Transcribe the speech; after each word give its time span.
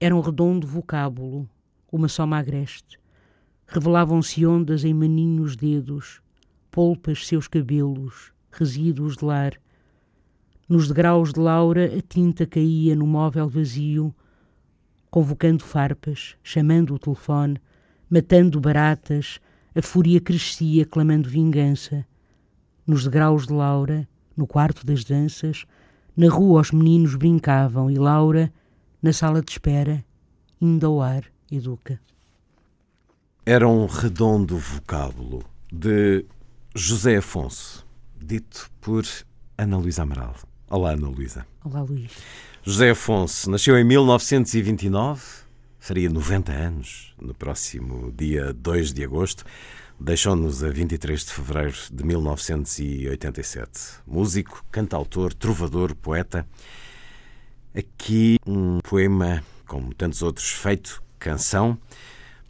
Era 0.00 0.14
um 0.14 0.20
redondo 0.20 0.64
vocábulo, 0.64 1.48
uma 1.90 2.06
soma 2.06 2.38
agreste. 2.38 3.00
Revelavam-se 3.66 4.46
ondas 4.46 4.84
em 4.84 4.94
maninhos 4.94 5.56
dedos, 5.56 6.22
polpas 6.70 7.26
seus 7.26 7.48
cabelos, 7.48 8.32
resíduos 8.52 9.16
de 9.16 9.24
lar. 9.24 9.54
Nos 10.68 10.86
degraus 10.86 11.32
de 11.32 11.40
Laura 11.40 11.86
a 11.86 12.00
tinta 12.00 12.46
caía 12.46 12.94
no 12.94 13.08
móvel 13.08 13.48
vazio, 13.48 14.14
convocando 15.10 15.64
farpas, 15.64 16.36
chamando 16.44 16.94
o 16.94 16.98
telefone, 16.98 17.60
matando 18.08 18.60
baratas, 18.60 19.40
a 19.74 19.82
fúria 19.82 20.20
crescia 20.20 20.86
clamando 20.86 21.28
vingança. 21.28 22.06
Nos 22.86 23.02
degraus 23.02 23.48
de 23.48 23.52
Laura, 23.52 24.08
no 24.36 24.46
quarto 24.46 24.86
das 24.86 25.02
danças, 25.02 25.64
na 26.16 26.28
rua 26.28 26.60
os 26.60 26.70
meninos 26.70 27.16
brincavam 27.16 27.90
e 27.90 27.96
Laura 27.96 28.52
na 29.02 29.12
sala 29.12 29.40
de 29.42 29.52
espera, 29.52 30.04
indo 30.60 30.86
ao 30.86 31.00
ar, 31.00 31.24
educa. 31.50 32.00
Era 33.46 33.66
um 33.66 33.86
redondo 33.86 34.58
vocábulo 34.58 35.44
de 35.72 36.24
José 36.74 37.16
Afonso, 37.16 37.86
dito 38.16 38.70
por 38.80 39.04
Ana 39.56 39.78
Luísa 39.78 40.02
Amaral. 40.02 40.34
Olá, 40.68 40.90
Ana 40.92 41.08
Luísa. 41.08 41.46
Olá, 41.64 41.80
Luís. 41.80 42.10
José 42.62 42.90
Afonso 42.90 43.50
nasceu 43.50 43.78
em 43.78 43.84
1929, 43.84 45.22
faria 45.78 46.10
90 46.10 46.52
anos 46.52 47.14
no 47.20 47.32
próximo 47.32 48.12
dia 48.12 48.52
2 48.52 48.92
de 48.92 49.04
agosto. 49.04 49.44
Deixou-nos 50.00 50.62
a 50.62 50.70
23 50.70 51.24
de 51.24 51.32
fevereiro 51.32 51.76
de 51.90 52.04
1987. 52.04 54.00
Músico, 54.06 54.64
cantautor, 54.70 55.32
trovador, 55.32 55.94
poeta. 55.94 56.46
Aqui 57.76 58.38
um 58.46 58.78
poema, 58.80 59.42
como 59.66 59.94
tantos 59.94 60.22
outros, 60.22 60.50
feito 60.50 61.02
canção, 61.18 61.78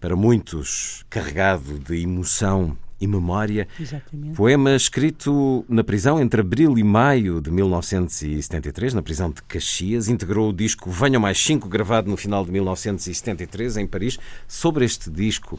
para 0.01 0.15
muitos 0.15 1.05
carregado 1.11 1.79
de 1.79 2.03
emoção 2.03 2.77
e 3.01 3.07
memória. 3.07 3.69
Exatamente. 3.79 4.37
Poema 4.37 4.75
escrito 4.75 5.65
na 5.69 5.85
prisão 5.85 6.21
entre 6.21 6.41
abril 6.41 6.77
e 6.79 6.83
maio 6.83 7.41
de 7.41 7.51
1973, 7.51 8.95
na 8.95 9.03
prisão 9.03 9.31
de 9.31 9.43
Caxias. 9.43 10.09
Integrou 10.09 10.51
o 10.51 10.53
disco 10.53 10.91
Venham 10.91 11.21
Mais 11.21 11.39
Cinco, 11.39 11.69
gravado 11.69 12.11
no 12.11 12.17
final 12.17 12.45
de 12.45 12.51
1973, 12.51 13.77
em 13.77 13.87
Paris. 13.87 14.19
Sobre 14.47 14.85
este 14.85 15.11
disco, 15.11 15.59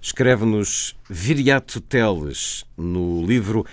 escreve-nos 0.00 0.96
Viriato 1.08 1.80
Teles, 1.80 2.64
no 2.76 3.24
livro 3.24 3.66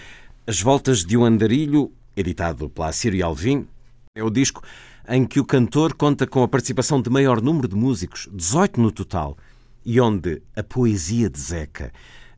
As 0.46 0.62
Voltas 0.62 1.06
de 1.06 1.16
um 1.17 1.23
Andarilho, 1.23 1.91
editado 2.16 2.69
pela 2.69 2.90
Assírio 2.90 3.25
Alvim. 3.25 3.67
É 4.16 4.23
o 4.23 4.29
disco 4.29 4.62
em 5.07 5.25
que 5.25 5.39
o 5.39 5.45
cantor 5.45 5.93
conta 5.93 6.25
com 6.25 6.43
a 6.43 6.47
participação 6.47 7.01
de 7.01 7.09
maior 7.09 7.41
número 7.41 7.67
de 7.67 7.75
músicos, 7.75 8.27
18 8.31 8.79
no 8.79 8.91
total, 8.91 9.38
e 9.85 9.99
onde 10.01 10.41
a 10.55 10.63
poesia 10.63 11.29
de 11.29 11.39
Zeca 11.39 11.91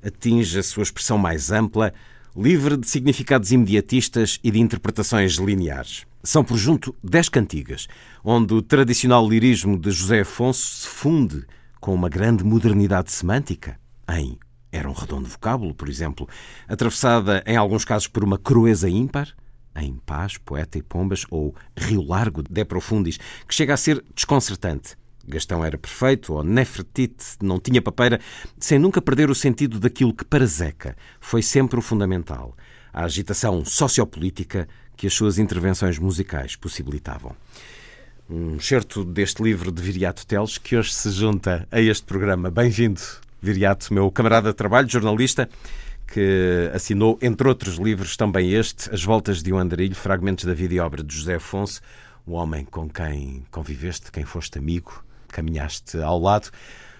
atinge 0.03 0.59
a 0.59 0.63
sua 0.63 0.83
expressão 0.83 1.17
mais 1.17 1.51
ampla, 1.51 1.93
livre 2.35 2.77
de 2.77 2.87
significados 2.87 3.51
imediatistas 3.51 4.39
e 4.43 4.51
de 4.51 4.59
interpretações 4.59 5.35
lineares. 5.35 6.05
São, 6.23 6.43
por 6.43 6.57
junto, 6.57 6.93
dez 7.03 7.29
cantigas, 7.29 7.87
onde 8.23 8.53
o 8.53 8.61
tradicional 8.61 9.27
lirismo 9.27 9.79
de 9.79 9.91
José 9.91 10.21
Afonso 10.21 10.81
se 10.81 10.87
funde 10.87 11.45
com 11.79 11.93
uma 11.93 12.09
grande 12.09 12.43
modernidade 12.43 13.11
semântica, 13.11 13.79
em 14.09 14.37
Era 14.71 14.89
um 14.89 14.93
redondo 14.93 15.27
vocábulo, 15.27 15.73
por 15.73 15.87
exemplo, 15.87 16.27
atravessada 16.67 17.41
em 17.47 17.55
alguns 17.55 17.85
casos 17.85 18.07
por 18.07 18.23
uma 18.23 18.37
crueza 18.37 18.89
ímpar, 18.89 19.33
em 19.77 19.95
Paz, 20.05 20.37
Poeta 20.37 20.77
e 20.77 20.81
Pombas, 20.81 21.25
ou 21.29 21.55
Rio 21.75 22.01
Largo, 22.01 22.43
De 22.43 22.65
Profundis, 22.65 23.17
que 23.47 23.53
chega 23.53 23.73
a 23.73 23.77
ser 23.77 24.03
desconcertante. 24.13 24.95
Gastão 25.27 25.63
era 25.63 25.77
perfeito, 25.77 26.33
ou 26.33 26.43
Nefertiti 26.43 27.35
não 27.41 27.59
tinha 27.59 27.81
papeira, 27.81 28.19
sem 28.59 28.79
nunca 28.79 29.01
perder 29.01 29.29
o 29.29 29.35
sentido 29.35 29.79
daquilo 29.79 30.13
que 30.13 30.23
para 30.23 30.45
Zeca 30.45 30.95
foi 31.19 31.41
sempre 31.41 31.77
o 31.77 31.81
fundamental, 31.81 32.55
a 32.93 33.03
agitação 33.03 33.65
sociopolítica 33.65 34.67
que 34.95 35.05
as 35.05 35.13
suas 35.13 35.37
intervenções 35.37 35.99
musicais 35.99 36.55
possibilitavam. 36.55 37.35
Um 38.29 38.59
certo 38.59 39.05
deste 39.05 39.43
livro 39.43 39.71
de 39.71 39.81
Viriato 39.81 40.25
Teles 40.25 40.57
que 40.57 40.75
hoje 40.75 40.93
se 40.93 41.11
junta 41.11 41.67
a 41.71 41.79
este 41.79 42.05
programa. 42.05 42.49
Bem-vindo, 42.49 43.01
Viriato, 43.41 43.93
meu 43.93 44.09
camarada 44.09 44.49
de 44.49 44.55
trabalho, 44.55 44.89
jornalista, 44.89 45.49
que 46.07 46.71
assinou, 46.73 47.19
entre 47.21 47.47
outros 47.47 47.75
livros, 47.75 48.15
também 48.15 48.53
este, 48.53 48.93
As 48.93 49.03
Voltas 49.03 49.43
de 49.43 49.53
um 49.53 49.57
Andarilho, 49.57 49.95
fragmentos 49.95 50.45
da 50.45 50.53
vida 50.53 50.73
e 50.73 50.79
obra 50.79 51.03
de 51.03 51.15
José 51.15 51.35
Afonso, 51.35 51.81
um 52.25 52.33
homem 52.33 52.65
com 52.65 52.89
quem 52.89 53.45
conviveste, 53.51 54.11
quem 54.11 54.23
foste 54.23 54.57
amigo, 54.57 55.03
caminhaste 55.27 55.97
ao 55.97 56.19
lado. 56.19 56.49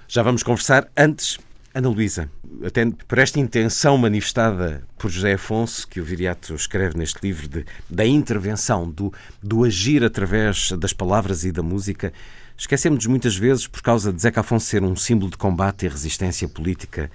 Já 0.08 0.22
vamos 0.24 0.44
conversar. 0.44 0.88
Antes, 0.96 1.38
Ana 1.74 1.90
Luísa, 1.90 2.30
até 2.66 2.86
por 3.08 3.18
esta 3.18 3.40
intenção 3.40 3.98
manifestada 3.98 4.84
por 4.98 5.12
José 5.12 5.34
Afonso, 5.34 5.88
que 5.88 6.00
o 6.00 6.04
Viriato 6.04 6.54
escreve 6.56 6.98
neste 6.98 7.20
livro, 7.22 7.48
de, 7.48 7.66
da 7.90 8.06
intervenção, 8.06 8.90
do, 8.90 9.14
do 9.44 9.64
agir 9.64 10.04
através 10.04 10.72
das 10.72 10.94
palavras 10.94 11.44
e 11.44 11.52
da 11.52 11.62
música, 11.62 12.12
esquecemos 12.58 13.06
muitas 13.06 13.36
vezes, 13.36 13.68
por 13.68 13.82
causa 13.82 14.12
de 14.12 14.22
Zeca 14.22 14.42
Afonso 14.42 14.66
ser 14.66 14.84
um 14.84 14.96
símbolo 14.96 15.32
de 15.32 15.38
combate 15.38 15.86
e 15.86 15.90
resistência 15.90 16.48
política, 16.48 17.12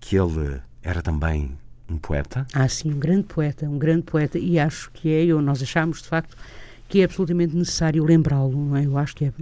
que 0.00 0.16
ele 0.16 0.60
era 0.82 1.02
também 1.02 1.56
um 1.88 1.96
poeta? 1.96 2.46
Ah, 2.52 2.68
sim, 2.68 2.92
um 2.92 2.98
grande 2.98 3.24
poeta, 3.24 3.66
um 3.68 3.78
grande 3.78 4.02
poeta, 4.02 4.38
e 4.38 4.58
acho 4.58 4.90
que 4.92 5.12
é, 5.12 5.34
ou 5.34 5.42
nós 5.42 5.62
achamos 5.62 6.02
de 6.02 6.08
facto, 6.08 6.36
que 6.88 7.00
é 7.00 7.04
absolutamente 7.04 7.56
necessário 7.56 8.04
lembrá-lo, 8.04 8.76
é? 8.76 8.84
Eu 8.84 8.98
acho 8.98 9.16
que 9.16 9.24
é. 9.24 9.32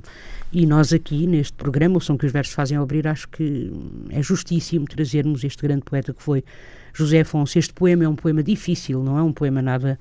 E 0.53 0.67
nós 0.67 0.93
aqui, 0.93 1.27
neste 1.27 1.53
programa, 1.53 1.99
o 1.99 2.01
som 2.01 2.17
que 2.17 2.27
os 2.27 2.33
versos 2.33 2.55
fazem 2.55 2.79
abrir, 2.79 3.09
acho 3.09 3.29
que 3.29 3.73
é 4.11 4.23
justíssimo 4.23 4.87
trazermos 4.87 5.43
este 5.43 5.63
grande 5.63 5.83
poeta 5.83 6.15
que 6.15 6.23
foi 6.23 6.45
José 6.93 7.21
Afonso. 7.21 7.59
Este 7.59 7.73
poema 7.73 8.05
é 8.05 8.09
um 8.09 8.15
poema 8.15 8.43
difícil, 8.43 9.03
não 9.03 9.19
é 9.19 9.23
um 9.23 9.33
poema 9.33 9.61
nada 9.61 9.99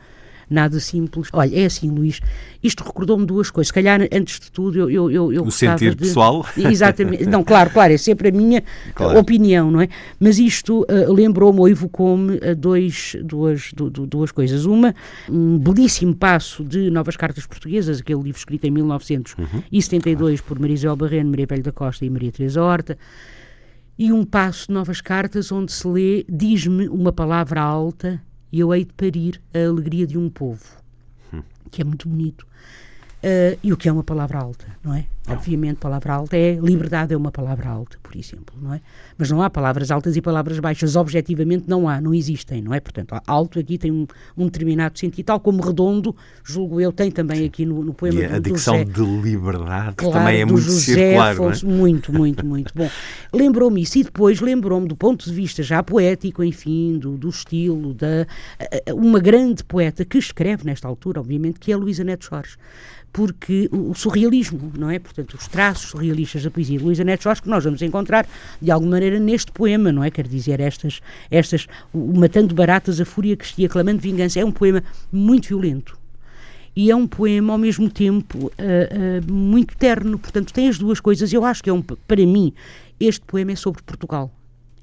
nada 0.49 0.79
simples. 0.79 1.29
Olha, 1.33 1.55
é 1.55 1.65
assim, 1.65 1.89
Luís, 1.89 2.19
isto 2.63 2.83
recordou-me 2.83 3.25
duas 3.25 3.49
coisas. 3.51 3.67
Se 3.67 3.73
calhar, 3.73 4.01
antes 4.11 4.39
de 4.39 4.51
tudo, 4.51 4.77
eu, 4.79 4.89
eu, 4.89 5.11
eu, 5.11 5.33
eu 5.33 5.43
O 5.43 5.51
sentir 5.51 5.91
de... 5.95 6.07
pessoal? 6.07 6.45
Exatamente. 6.57 7.25
Não, 7.25 7.43
claro, 7.43 7.69
claro, 7.69 7.93
é 7.93 7.97
sempre 7.97 8.29
a 8.29 8.31
minha 8.31 8.63
Claro. 8.95 9.19
opinião, 9.19 9.69
não 9.71 9.81
é? 9.81 9.89
Mas 10.19 10.39
isto 10.39 10.81
uh, 10.81 11.13
lembrou-me 11.13 11.59
ou 11.59 11.69
evocou-me 11.69 12.35
uh, 12.37 12.55
dois, 12.55 13.15
duas, 13.23 13.71
du- 13.75 13.89
du- 13.89 14.07
duas 14.07 14.31
coisas. 14.31 14.65
Uma, 14.65 14.93
um 15.29 15.57
belíssimo 15.57 16.15
passo 16.15 16.63
de 16.63 16.89
Novas 16.89 17.15
Cartas 17.15 17.45
Portuguesas, 17.45 17.99
aquele 17.99 18.21
livro 18.21 18.39
escrito 18.39 18.65
em 18.65 18.71
1972 18.71 20.41
por 20.41 20.59
Maria 20.59 20.73
Isabel 20.75 20.95
Barreno, 20.95 21.29
Maria 21.29 21.45
Velho 21.47 21.63
da 21.63 21.71
Costa 21.71 22.05
e 22.05 22.09
Maria 22.09 22.31
Teresa 22.31 22.61
Horta, 22.61 22.97
e 23.97 24.11
um 24.13 24.23
passo 24.23 24.67
de 24.67 24.73
Novas 24.73 25.01
Cartas 25.01 25.51
onde 25.51 25.71
se 25.71 25.87
lê 25.87 26.25
Diz-me 26.29 26.87
uma 26.87 27.11
palavra 27.11 27.61
alta 27.61 28.21
e 28.51 28.59
eu 28.59 28.73
hei 28.73 28.85
de 28.85 28.93
parir 28.93 29.41
a 29.53 29.67
alegria 29.67 30.07
de 30.07 30.17
um 30.17 30.29
povo, 30.29 30.65
que 31.71 31.81
é 31.81 31.85
muito 31.85 32.07
bonito. 32.09 32.47
Ah, 33.21 33.57
e 33.61 33.73
o 33.73 33.77
que 33.77 33.89
é 33.89 33.91
uma 33.91 34.03
palavra 34.03 34.39
alta, 34.39 34.65
não 34.83 34.93
é? 34.93 35.05
Obviamente, 35.27 35.75
palavra 35.77 36.13
alta 36.13 36.35
é 36.35 36.53
liberdade, 36.55 37.13
é 37.13 37.17
uma 37.17 37.31
palavra 37.31 37.69
alta, 37.69 37.97
por 38.01 38.15
exemplo, 38.15 38.55
não 38.59 38.73
é? 38.73 38.81
Mas 39.15 39.29
não 39.29 39.41
há 39.43 39.49
palavras 39.49 39.91
altas 39.91 40.15
e 40.15 40.21
palavras 40.21 40.57
baixas, 40.59 40.95
objetivamente 40.95 41.65
não 41.67 41.87
há, 41.87 42.01
não 42.01 42.13
existem, 42.15 42.63
não 42.63 42.73
é? 42.73 42.79
Portanto, 42.79 43.15
alto 43.27 43.59
aqui 43.59 43.77
tem 43.77 43.91
um, 43.91 44.07
um 44.35 44.45
determinado 44.45 44.97
sentido, 44.97 45.25
tal 45.25 45.39
como 45.39 45.61
redondo, 45.61 46.15
julgo 46.43 46.81
eu, 46.81 46.91
tem 46.91 47.11
também 47.11 47.45
aqui 47.45 47.63
no, 47.65 47.83
no 47.83 47.93
poema 47.93 48.19
E 48.21 48.27
do, 48.27 48.35
a 48.35 48.39
dicção 48.39 48.77
José. 48.79 48.85
de 48.91 49.01
liberdade 49.03 49.95
Claro, 49.97 50.13
também 50.13 50.41
é 50.41 50.45
muito 50.45 50.61
José 50.63 50.93
circular, 50.95 51.35
não 51.35 51.43
é? 51.43 51.47
Afonso, 51.49 51.67
Muito, 51.67 52.11
muito, 52.13 52.43
muito. 52.45 52.73
Bom, 52.73 52.89
lembrou-me 53.31 53.81
isso 53.83 53.99
e 53.99 54.03
depois 54.03 54.39
lembrou-me 54.41 54.87
do 54.87 54.95
ponto 54.95 55.25
de 55.25 55.33
vista 55.35 55.61
já 55.61 55.83
poético, 55.83 56.43
enfim, 56.43 56.97
do, 56.97 57.17
do 57.17 57.29
estilo, 57.29 57.93
da, 57.93 58.25
a- 58.59 58.91
a- 58.91 58.95
uma 58.95 59.19
grande 59.19 59.63
poeta 59.63 60.03
que 60.05 60.17
escreve 60.17 60.65
nesta 60.65 60.87
altura, 60.87 61.19
obviamente, 61.19 61.59
que 61.59 61.71
é 61.71 61.75
a 61.75 61.77
Luísa 61.77 62.03
Neto 62.03 62.25
Soares. 62.25 62.57
Porque 63.11 63.69
o, 63.71 63.93
surrealismo, 63.93 64.71
não 64.77 64.89
é? 64.89 64.99
Portanto, 64.99 65.33
os 65.33 65.47
traços 65.47 65.89
surrealistas 65.89 66.43
da 66.43 66.51
poesia 66.51 66.77
de 66.77 66.83
Luísa 66.83 67.03
Neto 67.03 67.23
Jorge 67.23 67.41
que 67.41 67.49
nós 67.49 67.63
vamos 67.63 67.81
encontrar, 67.81 68.27
de 68.61 68.71
alguma 68.71 68.91
maneira, 68.91 69.19
neste 69.19 69.51
poema, 69.51 69.91
não 69.91 70.03
é? 70.03 70.11
Quer 70.11 70.27
dizer, 70.27 70.59
estas, 70.59 71.01
estas 71.29 71.67
o 71.93 72.17
Matando 72.17 72.53
Baratas, 72.53 72.99
a 73.01 73.05
Fúria 73.05 73.35
que 73.35 73.67
clamando 73.67 73.99
vingança, 73.99 74.39
é 74.39 74.45
um 74.45 74.51
poema 74.51 74.83
muito 75.11 75.49
violento. 75.49 75.97
E 76.75 76.91
é 76.91 76.95
um 76.95 77.07
poema, 77.07 77.53
ao 77.53 77.59
mesmo 77.59 77.89
tempo, 77.89 78.37
uh, 78.37 78.51
uh, 78.51 79.33
muito 79.33 79.75
terno. 79.75 80.17
Portanto, 80.17 80.53
tem 80.53 80.69
as 80.69 80.77
duas 80.77 80.99
coisas. 80.99 81.33
Eu 81.33 81.43
acho 81.43 81.61
que 81.61 81.69
é 81.69 81.73
um, 81.73 81.81
para 81.81 82.25
mim, 82.25 82.53
este 82.99 83.21
poema 83.25 83.51
é 83.51 83.55
sobre 83.55 83.81
Portugal. 83.81 84.31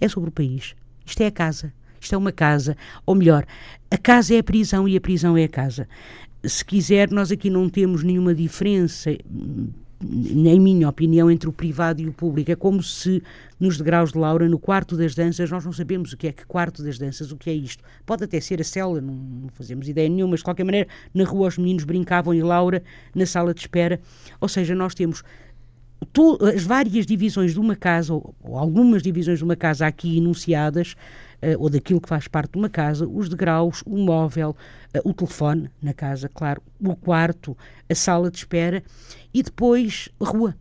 É 0.01 0.09
sobre 0.09 0.29
o 0.29 0.33
país. 0.33 0.75
Isto 1.07 1.23
é 1.23 1.27
a 1.27 1.31
casa. 1.31 1.73
Isto 1.99 2.15
é 2.15 2.19
uma 2.19 2.33
casa. 2.33 2.77
Ou 3.07 3.15
melhor, 3.15 3.47
a 3.91 3.97
casa 3.97 4.35
é 4.35 4.39
a 4.39 4.43
prisão 4.43 4.87
e 4.87 4.97
a 4.97 5.01
prisão 5.01 5.39
é 5.39 5.45
a 5.45 5.49
casa 5.49 5.89
se 6.47 6.65
quiser, 6.65 7.11
nós 7.11 7.31
aqui 7.31 7.51
não 7.51 7.69
temos 7.69 8.03
nenhuma 8.03 8.35
diferença, 8.35 9.11
em 9.11 10.61
minha 10.61 10.89
opinião, 10.89 11.31
entre 11.31 11.49
o 11.49 11.53
privado 11.53 12.03
e 12.03 12.09
o 12.09 12.13
público. 12.13 12.51
É 12.51 12.57
como 12.57 12.83
se 12.83 13.23
nos 13.59 13.79
degraus 13.79 14.13
de 14.13 14.19
Laura, 14.19 14.49
no 14.49 14.59
quarto 14.59 14.97
das 14.97 15.15
danças, 15.15 15.51
nós 15.51 15.65
não 15.65 15.73
sabemos 15.73 16.13
o 16.13 16.17
que 16.17 16.29
é 16.29 16.33
que 16.33 16.45
quarto 16.47 16.83
das 16.83 16.99
danças, 16.99 17.33
o 17.33 17.37
que 17.37 17.49
é 17.49 17.55
isto. 17.55 17.83
Pode 18.05 18.25
até 18.25 18.41
ser 18.41 18.61
a 18.61 18.65
cela, 18.65 19.01
não, 19.01 19.15
não 19.15 19.49
fazemos 19.49 19.89
ideia 19.89 20.09
nenhuma, 20.09 20.33
mas 20.33 20.41
de 20.41 20.45
qualquer 20.45 20.65
maneira, 20.65 20.89
na 21.15 21.25
rua 21.25 21.49
os 21.49 21.59
meninos 21.59 21.85
brincavam 21.85 22.35
e 22.35 22.43
Laura 22.43 22.83
na 23.15 23.25
sala 23.25 23.55
de 23.55 23.61
espera. 23.61 24.01
Ou 24.41 24.49
seja, 24.49 24.75
nós 24.75 24.95
temos 24.95 25.23
as 26.55 26.63
várias 26.63 27.07
divisões 27.07 27.53
de 27.53 27.61
uma 27.61 27.75
casa, 27.75 28.13
ou, 28.13 28.35
algumas 28.45 29.03
divisões 29.03 29.39
de 29.39 29.45
uma 29.45 29.57
casa 29.57 29.87
aqui 29.87 30.19
enunciadas, 30.19 30.95
ou 31.59 31.69
daquilo 31.69 32.01
que 32.01 32.09
faz 32.09 32.27
parte 32.29 32.53
de 32.53 32.59
uma 32.59 32.69
casa, 32.69 33.07
os 33.07 33.29
degraus, 33.29 33.83
o 33.87 33.97
móvel, 33.97 34.57
uh, 34.95 35.09
o 35.09 35.13
telefone 35.13 35.71
na 35.81 35.93
casa, 35.93 36.29
claro, 36.29 36.63
o 36.81 36.97
quarto, 36.97 37.57
a 37.89 37.95
sala 37.95 38.31
de 38.31 38.39
espera 38.39 38.83
e 39.33 39.43
depois 39.43 40.09
a 40.21 40.25
rua, 40.25 40.57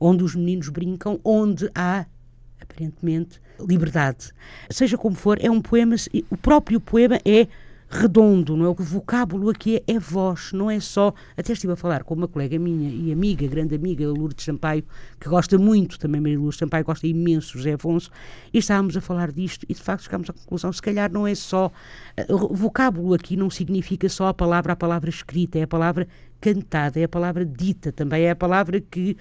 onde 0.00 0.24
os 0.24 0.34
meninos 0.34 0.68
brincam, 0.68 1.20
onde 1.24 1.70
há, 1.74 2.06
aparentemente, 2.60 3.40
liberdade. 3.60 4.32
Seja 4.70 4.96
como 4.96 5.14
for, 5.14 5.38
é 5.40 5.50
um 5.50 5.60
poema, 5.60 5.94
o 6.30 6.36
próprio 6.36 6.80
poema 6.80 7.18
é 7.24 7.46
redondo, 7.92 8.56
não 8.56 8.64
é? 8.64 8.68
O 8.70 8.74
vocábulo 8.74 9.50
aqui 9.50 9.76
é, 9.86 9.92
é 9.92 9.98
voz, 9.98 10.50
não 10.52 10.70
é 10.70 10.80
só. 10.80 11.12
Até 11.36 11.52
estive 11.52 11.74
a 11.74 11.76
falar 11.76 12.02
com 12.04 12.14
uma 12.14 12.26
colega 12.26 12.58
minha 12.58 12.88
e 12.90 13.12
amiga, 13.12 13.46
grande 13.46 13.74
amiga, 13.74 14.08
Lourdes 14.08 14.44
Sampaio, 14.44 14.82
que 15.20 15.28
gosta 15.28 15.58
muito, 15.58 15.98
também 15.98 16.18
Maria 16.18 16.38
Lourdes 16.38 16.58
Sampaio, 16.58 16.84
gosta 16.84 17.06
imenso 17.06 17.58
José 17.58 17.74
Afonso, 17.74 18.10
e 18.52 18.58
estávamos 18.58 18.96
a 18.96 19.00
falar 19.02 19.30
disto 19.30 19.66
e 19.68 19.74
de 19.74 19.80
facto 19.80 20.04
chegámos 20.04 20.30
à 20.30 20.32
conclusão: 20.32 20.72
se 20.72 20.80
calhar 20.80 21.12
não 21.12 21.26
é 21.26 21.34
só. 21.34 21.70
Eh, 22.16 22.26
o 22.30 22.54
vocábulo 22.54 23.12
aqui 23.12 23.36
não 23.36 23.50
significa 23.50 24.08
só 24.08 24.28
a 24.28 24.34
palavra, 24.34 24.72
a 24.72 24.76
palavra 24.76 25.10
escrita, 25.10 25.58
é 25.58 25.62
a 25.62 25.68
palavra 25.68 26.08
cantada, 26.42 26.98
é 26.98 27.04
a 27.04 27.08
palavra 27.08 27.46
dita 27.46 27.92
também, 27.92 28.24
é 28.24 28.30
a 28.30 28.36
palavra 28.36 28.80
que 28.80 29.16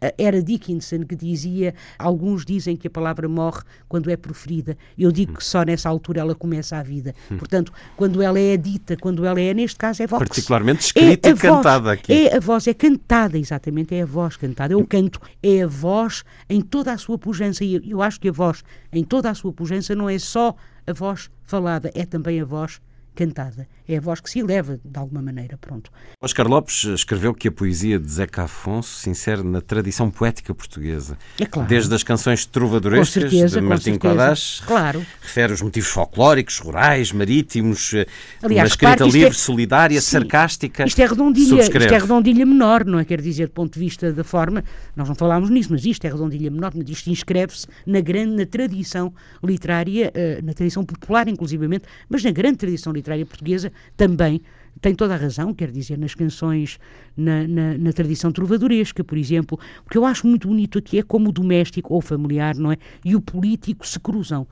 eh, 0.00 0.14
era 0.16 0.40
Dickinson 0.40 1.00
que 1.00 1.16
dizia, 1.16 1.74
alguns 1.98 2.44
dizem 2.44 2.76
que 2.76 2.86
a 2.86 2.90
palavra 2.90 3.28
morre 3.28 3.62
quando 3.88 4.08
é 4.08 4.16
proferida, 4.16 4.78
eu 4.96 5.10
digo 5.10 5.34
que 5.34 5.44
só 5.44 5.64
nessa 5.64 5.88
altura 5.88 6.20
ela 6.20 6.34
começa 6.34 6.76
a 6.76 6.82
vida. 6.82 7.12
Hum. 7.30 7.38
Portanto, 7.38 7.72
quando 7.96 8.22
ela 8.22 8.38
é 8.38 8.56
dita, 8.56 8.96
quando 8.96 9.26
ela 9.26 9.40
é, 9.40 9.52
neste 9.52 9.76
caso, 9.76 10.00
é 10.00 10.06
voz. 10.06 10.20
Particularmente 10.20 10.86
escrita 10.86 11.28
é 11.28 11.32
e 11.32 11.36
cantada 11.36 11.80
voz, 11.80 11.98
aqui. 11.98 12.12
É 12.12 12.36
a 12.36 12.40
voz, 12.40 12.68
é 12.68 12.74
cantada, 12.74 13.36
exatamente, 13.36 13.94
é 13.94 14.02
a 14.02 14.06
voz 14.06 14.36
cantada. 14.36 14.72
É 14.72 14.76
o 14.76 14.86
canto, 14.86 15.20
é 15.42 15.62
a 15.62 15.66
voz 15.66 16.24
em 16.48 16.60
toda 16.60 16.92
a 16.92 16.98
sua 16.98 17.18
pujança, 17.18 17.64
e 17.64 17.90
eu 17.90 18.00
acho 18.00 18.20
que 18.20 18.28
a 18.28 18.32
voz 18.32 18.62
em 18.92 19.02
toda 19.02 19.28
a 19.28 19.34
sua 19.34 19.52
pujança 19.52 19.92
não 19.96 20.08
é 20.08 20.20
só 20.20 20.54
a 20.86 20.92
voz 20.92 21.28
falada, 21.42 21.90
é 21.94 22.06
também 22.06 22.40
a 22.40 22.44
voz 22.44 22.80
cantada. 23.20 23.68
É 23.86 23.98
a 23.98 24.00
voz 24.00 24.18
que 24.18 24.30
se 24.30 24.38
eleva, 24.38 24.80
de 24.82 24.98
alguma 24.98 25.20
maneira, 25.20 25.58
pronto. 25.58 25.90
Oscar 26.22 26.48
Lopes 26.48 26.84
escreveu 26.84 27.34
que 27.34 27.48
a 27.48 27.52
poesia 27.52 27.98
de 27.98 28.10
Zeca 28.10 28.44
Afonso 28.44 28.96
se 28.96 29.10
insere 29.10 29.42
na 29.42 29.60
tradição 29.60 30.10
poética 30.10 30.54
portuguesa. 30.54 31.18
É 31.38 31.44
claro. 31.44 31.68
Desde 31.68 31.94
as 31.94 32.02
canções 32.02 32.46
trovadorescas 32.46 33.10
certeza, 33.30 33.60
de 33.60 33.66
Martim 33.66 33.98
Codás, 33.98 34.62
claro. 34.66 35.04
refere 35.20 35.52
os 35.52 35.60
motivos 35.60 35.90
folclóricos, 35.90 36.58
rurais, 36.60 37.12
marítimos, 37.12 37.92
eh, 37.92 38.06
Aliás, 38.42 38.70
uma 38.70 38.74
escrita 38.74 39.04
livre, 39.04 39.26
é, 39.26 39.32
sarcástica, 39.32 40.00
sim, 40.00 40.00
sarcástica. 40.00 40.84
Isto 40.86 41.02
é 41.02 41.06
redondilha, 41.06 41.60
isto 41.60 41.76
é 41.76 41.98
redondilha 41.98 42.46
menor, 42.46 42.86
não 42.86 42.98
é? 42.98 43.04
Quer 43.04 43.20
dizer, 43.20 43.48
do 43.48 43.52
ponto 43.52 43.74
de 43.74 43.80
vista 43.80 44.10
da 44.12 44.24
forma, 44.24 44.64
nós 44.96 45.08
não 45.08 45.14
falámos 45.14 45.50
nisso, 45.50 45.68
mas 45.72 45.84
isto 45.84 46.06
é 46.06 46.10
redondilha 46.10 46.50
menor, 46.50 46.72
mas 46.74 46.88
isto 46.88 47.10
inscreve-se 47.10 47.66
na 47.84 48.00
grande, 48.00 48.34
na 48.34 48.46
tradição 48.46 49.12
literária, 49.44 50.10
eh, 50.14 50.40
na 50.42 50.54
tradição 50.54 50.84
popular, 50.84 51.28
inclusivamente, 51.28 51.84
mas 52.08 52.24
na 52.24 52.30
grande 52.30 52.56
tradição 52.56 52.92
literária 52.92 53.09
portuguesa 53.26 53.72
também 53.96 54.42
tem 54.80 54.94
toda 54.94 55.14
a 55.14 55.16
razão, 55.16 55.52
quer 55.52 55.70
dizer, 55.70 55.98
nas 55.98 56.14
canções, 56.14 56.78
na, 57.16 57.46
na, 57.46 57.76
na, 57.76 57.92
tradição 57.92 58.32
trovadoresca, 58.32 59.04
por 59.04 59.18
exemplo. 59.18 59.58
O 59.86 59.90
que 59.90 59.98
eu 59.98 60.06
acho 60.06 60.26
muito 60.26 60.48
bonito 60.48 60.78
aqui 60.78 60.98
é 60.98 61.02
como 61.02 61.28
o 61.28 61.32
doméstico 61.32 61.92
ou 61.92 62.00
familiar, 62.00 62.54
não 62.56 62.72
é? 62.72 62.78
E 63.04 63.14
o 63.14 63.20
político 63.20 63.86
se 63.86 64.00
cruzam. 64.00 64.46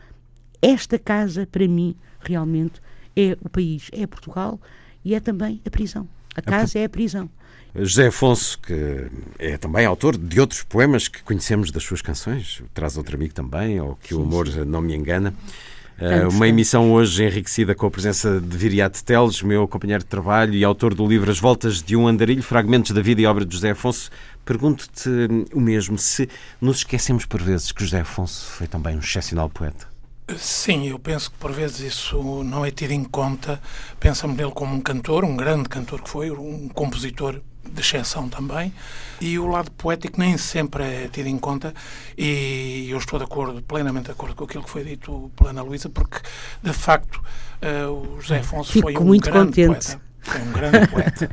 Esta 0.60 0.98
casa, 0.98 1.46
para 1.50 1.66
mim, 1.66 1.94
realmente 2.20 2.80
é 3.16 3.36
o 3.40 3.48
país, 3.48 3.88
é 3.92 4.06
Portugal 4.06 4.60
e 5.04 5.14
é 5.14 5.20
também 5.20 5.60
a 5.64 5.70
prisão. 5.70 6.06
A 6.34 6.42
casa 6.42 6.78
é 6.78 6.84
a 6.84 6.88
prisão. 6.88 7.30
José 7.74 8.08
Afonso, 8.08 8.58
que 8.58 9.06
é 9.38 9.56
também 9.56 9.86
autor 9.86 10.16
de 10.16 10.40
outros 10.40 10.62
poemas 10.62 11.06
que 11.06 11.22
conhecemos 11.22 11.70
das 11.70 11.82
suas 11.82 12.02
canções, 12.02 12.62
traz 12.74 12.96
outro 12.96 13.16
amigo 13.16 13.34
também, 13.34 13.80
ou 13.80 13.96
que 13.96 14.08
sim, 14.08 14.14
o 14.14 14.22
amor 14.22 14.48
sim. 14.48 14.64
não 14.64 14.80
me 14.80 14.94
engana. 14.94 15.34
Uh, 16.00 16.28
uma 16.32 16.46
emissão 16.46 16.92
hoje 16.92 17.24
enriquecida 17.24 17.74
com 17.74 17.84
a 17.84 17.90
presença 17.90 18.40
de 18.40 18.56
Viriato 18.56 19.02
Teles, 19.02 19.42
meu 19.42 19.66
companheiro 19.66 20.04
de 20.04 20.08
trabalho 20.08 20.54
e 20.54 20.62
autor 20.62 20.94
do 20.94 21.04
livro 21.04 21.28
As 21.28 21.40
Voltas 21.40 21.82
de 21.82 21.96
um 21.96 22.06
Andarilho, 22.06 22.40
fragmentos 22.40 22.92
da 22.92 23.02
vida 23.02 23.20
e 23.20 23.26
obra 23.26 23.44
de 23.44 23.52
José 23.52 23.70
Afonso. 23.70 24.08
Pergunto-te 24.44 25.10
o 25.52 25.60
mesmo, 25.60 25.98
se 25.98 26.28
nos 26.60 26.78
esquecemos 26.78 27.26
por 27.26 27.42
vezes 27.42 27.72
que 27.72 27.82
José 27.82 28.00
Afonso 28.00 28.46
foi 28.46 28.68
também 28.68 28.94
um 28.94 29.00
excepcional 29.00 29.50
poeta. 29.50 29.88
Sim, 30.36 30.86
eu 30.86 31.00
penso 31.00 31.32
que 31.32 31.38
por 31.38 31.50
vezes 31.50 31.80
isso 31.80 32.44
não 32.44 32.64
é 32.64 32.70
tido 32.70 32.92
em 32.92 33.02
conta. 33.02 33.60
Pensamos 33.98 34.36
nele 34.36 34.52
como 34.52 34.74
um 34.74 34.80
cantor, 34.80 35.24
um 35.24 35.34
grande 35.34 35.68
cantor 35.68 36.00
que 36.00 36.10
foi, 36.10 36.30
um 36.30 36.68
compositor 36.68 37.40
de 37.72 37.80
exceção 37.80 38.28
também, 38.28 38.72
e 39.20 39.38
o 39.38 39.46
lado 39.46 39.70
poético 39.72 40.18
nem 40.18 40.36
sempre 40.36 40.82
é 40.82 41.08
tido 41.08 41.26
em 41.28 41.38
conta, 41.38 41.74
e 42.16 42.88
eu 42.90 42.98
estou 42.98 43.18
de 43.18 43.24
acordo, 43.24 43.62
plenamente 43.62 44.06
de 44.06 44.12
acordo 44.12 44.34
com 44.34 44.44
aquilo 44.44 44.64
que 44.64 44.70
foi 44.70 44.84
dito 44.84 45.30
pela 45.36 45.50
Ana 45.50 45.62
Luísa, 45.62 45.88
porque, 45.88 46.18
de 46.62 46.72
facto, 46.72 47.22
uh, 47.62 47.90
o 47.90 48.20
José 48.20 48.38
Afonso 48.38 48.72
Fico 48.72 48.92
foi 48.92 48.96
um 48.96 49.04
muito 49.04 49.30
grande 49.30 49.66
contente. 49.66 49.96
poeta. 49.96 50.08
Foi 50.20 50.42
um 50.42 50.52
grande 50.52 50.88
poeta. 50.88 51.30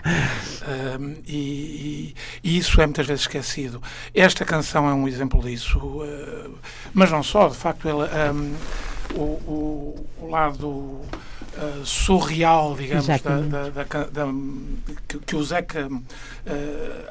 Um, 1.00 1.16
e, 1.28 1.36
e, 1.36 2.16
e, 2.44 2.58
isso 2.58 2.80
é 2.80 2.86
muitas 2.86 3.06
vezes 3.06 3.24
esquecido. 3.24 3.82
Esta 4.14 4.46
canção 4.46 4.88
é 4.88 4.94
um 4.94 5.08
exemplo 5.08 5.42
disso, 5.42 5.78
uh, 5.78 6.58
mas 6.94 7.12
não 7.12 7.22
só, 7.22 7.50
de 7.50 7.56
facto, 7.56 7.88
ele, 7.88 8.32
um, 8.32 8.56
o, 9.16 9.22
o, 9.22 10.08
o 10.22 10.30
lado 10.30 11.02
uh, 11.58 11.86
surreal, 11.86 12.76
digamos, 12.76 13.08
da, 13.08 13.18
da, 13.18 13.70
da, 13.70 14.28
que, 15.08 15.20
que 15.20 15.36
o 15.36 15.44
Zeca 15.44 15.88
uh, 15.88 16.00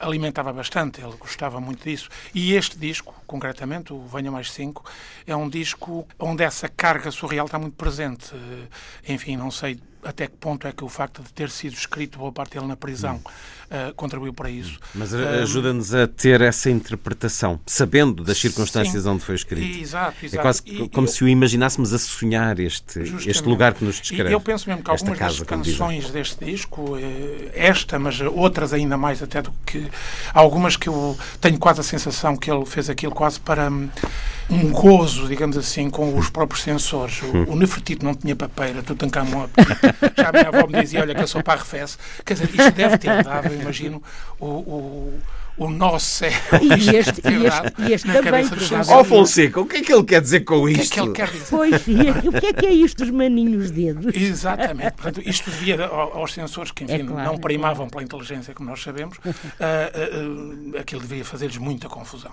alimentava 0.01 0.53
bastante, 0.53 1.01
ele 1.01 1.15
gostava 1.19 1.61
muito 1.61 1.85
disso. 1.85 2.09
E 2.35 2.55
este 2.55 2.79
disco, 2.79 3.15
concretamente, 3.27 3.93
o 3.93 4.07
Venha 4.07 4.31
Mais 4.31 4.51
5, 4.53 4.85
é 5.27 5.35
um 5.35 5.49
disco 5.49 6.07
onde 6.19 6.43
essa 6.43 6.69
carga 6.69 7.11
surreal 7.11 7.47
está 7.47 7.59
muito 7.59 7.75
presente. 7.75 8.35
Uh, 8.35 8.69
enfim, 9.09 9.37
não 9.37 9.51
sei 9.51 9.79
até 10.05 10.27
que 10.27 10.37
ponto 10.37 10.67
é 10.67 10.73
que 10.73 10.85
o 10.85 10.89
facto 10.89 11.23
de 11.23 11.33
ter 11.33 11.51
sido 11.51 11.75
escrito 11.75 12.19
boa 12.19 12.33
parte 12.33 12.55
dele 12.55 12.67
na 12.67 12.77
prisão 12.77 13.17
uh, 13.17 13.95
contribuiu 13.95 14.33
para 14.33 14.51
isso. 14.51 14.79
Mas 14.95 15.13
uh, 15.13 15.19
ajuda-nos 15.43 15.95
a 15.95 16.07
ter 16.07 16.41
essa 16.41 16.71
interpretação, 16.71 17.61
sabendo 17.67 18.23
das 18.23 18.39
circunstâncias 18.39 19.03
sim, 19.03 19.09
onde 19.09 19.25
foi 19.25 19.35
escrito. 19.35 19.81
Exato, 19.81 20.25
exato. 20.25 20.39
É 20.39 20.43
quase 20.43 20.63
e, 20.67 20.89
como 20.89 21.07
eu, 21.07 21.13
se 21.13 21.25
o 21.25 21.29
imaginássemos 21.29 21.93
a 21.93 21.99
sonhar 21.99 22.59
este, 22.59 23.01
este 23.27 23.49
lugar 23.49 23.75
que 23.75 23.85
nos 23.85 24.01
descreve. 24.01 24.31
E 24.31 24.33
eu 24.33 24.41
penso 24.41 24.69
mesmo 24.69 24.83
que 24.83 24.91
algumas 24.91 25.19
casa, 25.19 25.39
das 25.39 25.47
canções 25.47 26.11
deste 26.11 26.45
disco, 26.45 26.97
eh, 26.99 27.51
esta, 27.55 27.99
mas 27.99 28.21
outras 28.21 28.73
ainda 28.73 28.97
mais 28.97 29.23
até 29.23 29.43
do 29.43 29.53
que 29.65 29.89
algumas 30.33 30.77
que 30.77 30.89
eu 30.89 31.17
tenho 31.41 31.59
quase 31.59 31.81
a 31.81 31.85
sensação 31.85 32.37
que 32.37 32.51
ele 32.51 32.65
fez 32.65 32.91
aquilo 32.91 33.13
quase 33.13 33.41
para 33.41 33.71
hum, 33.71 33.89
um 34.51 34.71
gozo, 34.71 35.27
digamos 35.27 35.57
assim, 35.57 35.89
com 35.89 36.17
os 36.17 36.29
próprios 36.29 36.63
sensores. 36.63 37.23
O, 37.23 37.53
o 37.53 37.57
Nefertito 37.57 38.05
não 38.05 38.15
tinha 38.15 38.37
papeira, 38.37 38.83
Tutankhamon. 38.83 39.49
Já 40.17 40.29
a 40.29 40.33
minha 40.33 40.49
avó 40.49 40.67
me 40.67 40.81
dizia, 40.81 41.01
olha 41.01 41.15
que 41.15 41.23
eu 41.23 41.29
sou 41.29 41.43
para 41.43 41.61
arrefece. 41.61 41.97
Quer 42.25 42.35
dizer, 42.35 42.51
isto 42.51 42.71
deve 42.73 42.99
ter 42.99 43.23
dado, 43.23 43.49
eu 43.49 43.61
imagino, 43.61 44.03
o, 44.39 44.47
o 44.47 45.21
o 45.57 45.71
nosso 45.71 46.25
é 46.25 46.31
E 46.63 46.97
este, 46.97 47.21
e 47.29 47.47
este, 47.47 47.73
e 47.89 47.93
este 47.93 48.13
também. 48.13 48.45
Ó 48.89 49.01
oh, 49.01 49.05
Fonseca, 49.05 49.61
o 49.61 49.67
que 49.67 49.77
é 49.77 49.83
que 49.83 49.93
ele 49.93 50.05
quer 50.05 50.21
dizer 50.21 50.41
com 50.41 50.57
O 50.63 50.67
que 50.67 50.81
é 50.81 50.83
isto? 50.83 50.95
que 50.95 51.01
ele 51.01 51.13
quer 51.13 51.31
dizer? 51.31 51.47
Pois, 51.51 51.87
e 51.87 52.29
o 52.29 52.33
que 52.41 52.47
é 52.47 52.53
que 52.53 52.67
é 52.67 52.73
isto 52.73 53.05
dos 53.05 53.11
maninhos 53.11 53.71
dedos? 53.71 54.15
Exatamente. 54.15 54.93
Portanto, 54.93 55.23
isto 55.25 55.51
devia 55.51 55.87
ao- 55.87 56.19
aos 56.19 56.33
sensores 56.33 56.71
que, 56.73 56.85
enfim, 56.85 56.95
É 56.95 57.05
claro, 57.05 57.29
não 57.29 57.35
é 57.35 57.39
primavam 57.39 57.89
pela 57.89 58.03
inteligência, 58.03 58.53
como 58.55 58.69
nós 58.71 58.83
sabemos, 58.83 59.19
ah, 59.25 59.31
ah, 59.61 59.91
ah, 60.77 60.81
aquilo 60.81 61.01
devia 61.03 61.25
fazer-lhes 61.25 61.59
muita 61.59 61.89
confusão. 61.89 62.33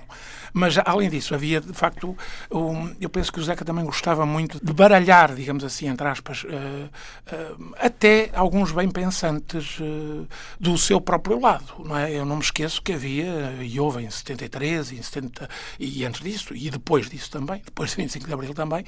Mas, 0.54 0.78
além 0.84 1.10
disso, 1.10 1.34
havia, 1.36 1.62
de 1.62 1.74
facto, 1.74 2.18
um, 2.52 2.94
eu 3.00 3.10
penso 3.10 3.32
que 3.32 3.40
o 3.40 3.44
Zeca 3.44 3.64
também 3.64 3.86
gostava 3.86 4.26
muito 4.26 4.60
de 4.64 4.74
baralhar, 4.74 5.34
digamos 5.34 5.64
assim, 5.64 5.88
entre 5.88 6.08
aspas, 6.08 6.46
ah, 6.50 6.90
ah, 7.32 7.86
até 7.86 8.30
alguns 8.34 8.72
bem 8.72 8.90
pensantes 8.90 9.78
ah, 9.80 10.26
do 10.60 10.78
seu 10.78 11.00
próprio 11.00 11.40
lado. 11.40 11.74
Não 11.86 11.98
é? 11.98 12.12
Eu 12.12 12.26
não 12.26 12.38
me 12.38 12.42
esqueço 12.42 12.82
que 12.82 12.94
havia, 12.94 13.11
e 13.20 13.80
houve 13.80 14.04
em 14.04 14.10
73, 14.10 14.94
em 14.94 15.02
70, 15.02 15.50
e 15.80 16.06
antes 16.06 16.22
disso, 16.22 16.56
e 16.56 16.70
depois 16.70 17.10
disso 17.10 17.30
também, 17.30 17.62
depois 17.66 17.92
de 17.92 17.98
25 17.98 18.26
de 18.26 18.34
Abril 18.34 18.54
também, 18.54 18.86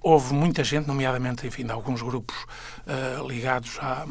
houve 0.00 0.34
muita 0.34 0.62
gente, 0.64 0.86
nomeadamente, 0.86 1.46
enfim, 1.46 1.64
de 1.64 1.72
alguns 1.72 2.02
grupos 2.02 2.36
ah, 2.86 3.22
ligados 3.26 3.78
à, 3.80 4.06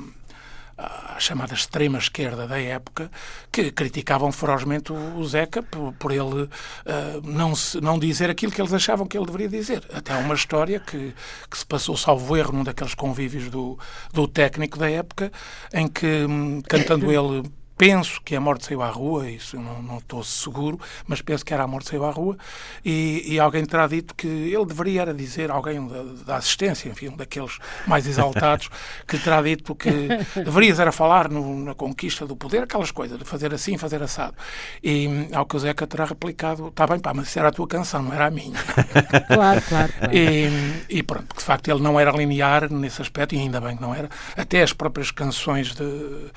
chamada 1.19 1.53
extrema 1.53 1.99
esquerda 1.99 2.47
da 2.47 2.59
época, 2.59 3.11
que 3.51 3.71
criticavam 3.71 4.31
ferozmente 4.31 4.91
o, 4.91 5.23
Zeca 5.25 5.61
por, 5.61 5.93
por 5.93 6.11
ele 6.11 6.49
ah, 6.85 7.19
não, 7.23 7.53
se, 7.53 7.79
não 7.79 7.99
dizer 7.99 8.29
aquilo 8.29 8.51
que 8.51 8.61
eles 8.61 8.73
achavam 8.73 9.05
que 9.05 9.17
ele 9.17 9.25
deveria 9.25 9.49
dizer. 9.49 9.83
Até 9.93 10.15
uma 10.15 10.33
história 10.33 10.79
que, 10.79 11.13
que 11.49 11.57
se 11.57 11.65
passou, 11.65 11.95
salvo 11.95 12.35
erro, 12.35 12.53
num 12.53 12.63
daqueles 12.63 12.95
convívios 12.95 13.49
do, 13.49 13.77
do 14.13 14.27
técnico 14.27 14.77
da 14.79 14.89
época, 14.89 15.31
em 15.73 15.87
que, 15.87 16.25
hum, 16.25 16.61
cantando 16.67 17.11
ele 17.11 17.43
penso 17.81 18.21
que 18.23 18.35
a 18.35 18.39
morte 18.39 18.67
saiu 18.67 18.83
à 18.83 18.89
rua, 18.91 19.27
isso 19.27 19.55
eu 19.55 19.59
não, 19.59 19.81
não 19.81 19.97
estou 19.97 20.23
seguro, 20.23 20.79
mas 21.07 21.19
penso 21.19 21.43
que 21.43 21.51
era 21.51 21.63
a 21.63 21.67
morte 21.67 21.89
saiu 21.89 22.05
à 22.05 22.11
rua, 22.11 22.37
e, 22.85 23.23
e 23.25 23.39
alguém 23.39 23.65
terá 23.65 23.87
dito 23.87 24.13
que 24.13 24.27
ele 24.27 24.65
deveria 24.67 25.01
era 25.01 25.13
dizer, 25.15 25.49
alguém 25.49 25.87
da, 25.87 26.03
da 26.27 26.35
assistência, 26.35 26.89
enfim, 26.89 27.07
um 27.07 27.17
daqueles 27.17 27.57
mais 27.87 28.05
exaltados, 28.05 28.69
que 29.07 29.17
terá 29.17 29.41
dito 29.41 29.73
que 29.73 29.89
deverias 30.35 30.79
era 30.79 30.91
falar 30.91 31.27
no- 31.27 31.65
na 31.65 31.73
conquista 31.73 32.23
do 32.23 32.35
poder, 32.35 32.61
aquelas 32.65 32.91
coisas, 32.91 33.17
de 33.17 33.25
fazer 33.25 33.51
assim, 33.51 33.79
fazer 33.79 34.03
assado. 34.03 34.35
E 34.83 35.27
ao 35.33 35.47
que 35.47 35.55
o 35.55 35.59
Zeca 35.59 35.87
terá 35.87 36.05
replicado, 36.05 36.67
está 36.67 36.85
bem, 36.85 36.99
pá, 36.99 37.15
mas 37.15 37.29
isso 37.29 37.39
era 37.39 37.47
a 37.47 37.51
tua 37.51 37.67
canção, 37.67 38.03
não 38.03 38.13
era 38.13 38.27
a 38.27 38.31
minha. 38.31 38.59
Claro, 39.27 39.61
claro. 39.67 39.91
claro. 39.97 40.15
E, 40.15 40.47
e 40.87 41.01
pronto, 41.01 41.33
que 41.33 41.37
de 41.39 41.43
facto 41.43 41.67
ele 41.69 41.81
não 41.81 41.99
era 41.99 42.11
linear 42.11 42.71
nesse 42.71 43.01
aspecto, 43.01 43.33
e 43.33 43.39
ainda 43.39 43.59
bem 43.59 43.75
que 43.75 43.81
não 43.81 43.95
era. 43.95 44.07
Até 44.37 44.61
as 44.61 44.71
próprias 44.71 45.09
canções 45.09 45.73
de, 45.73 46.29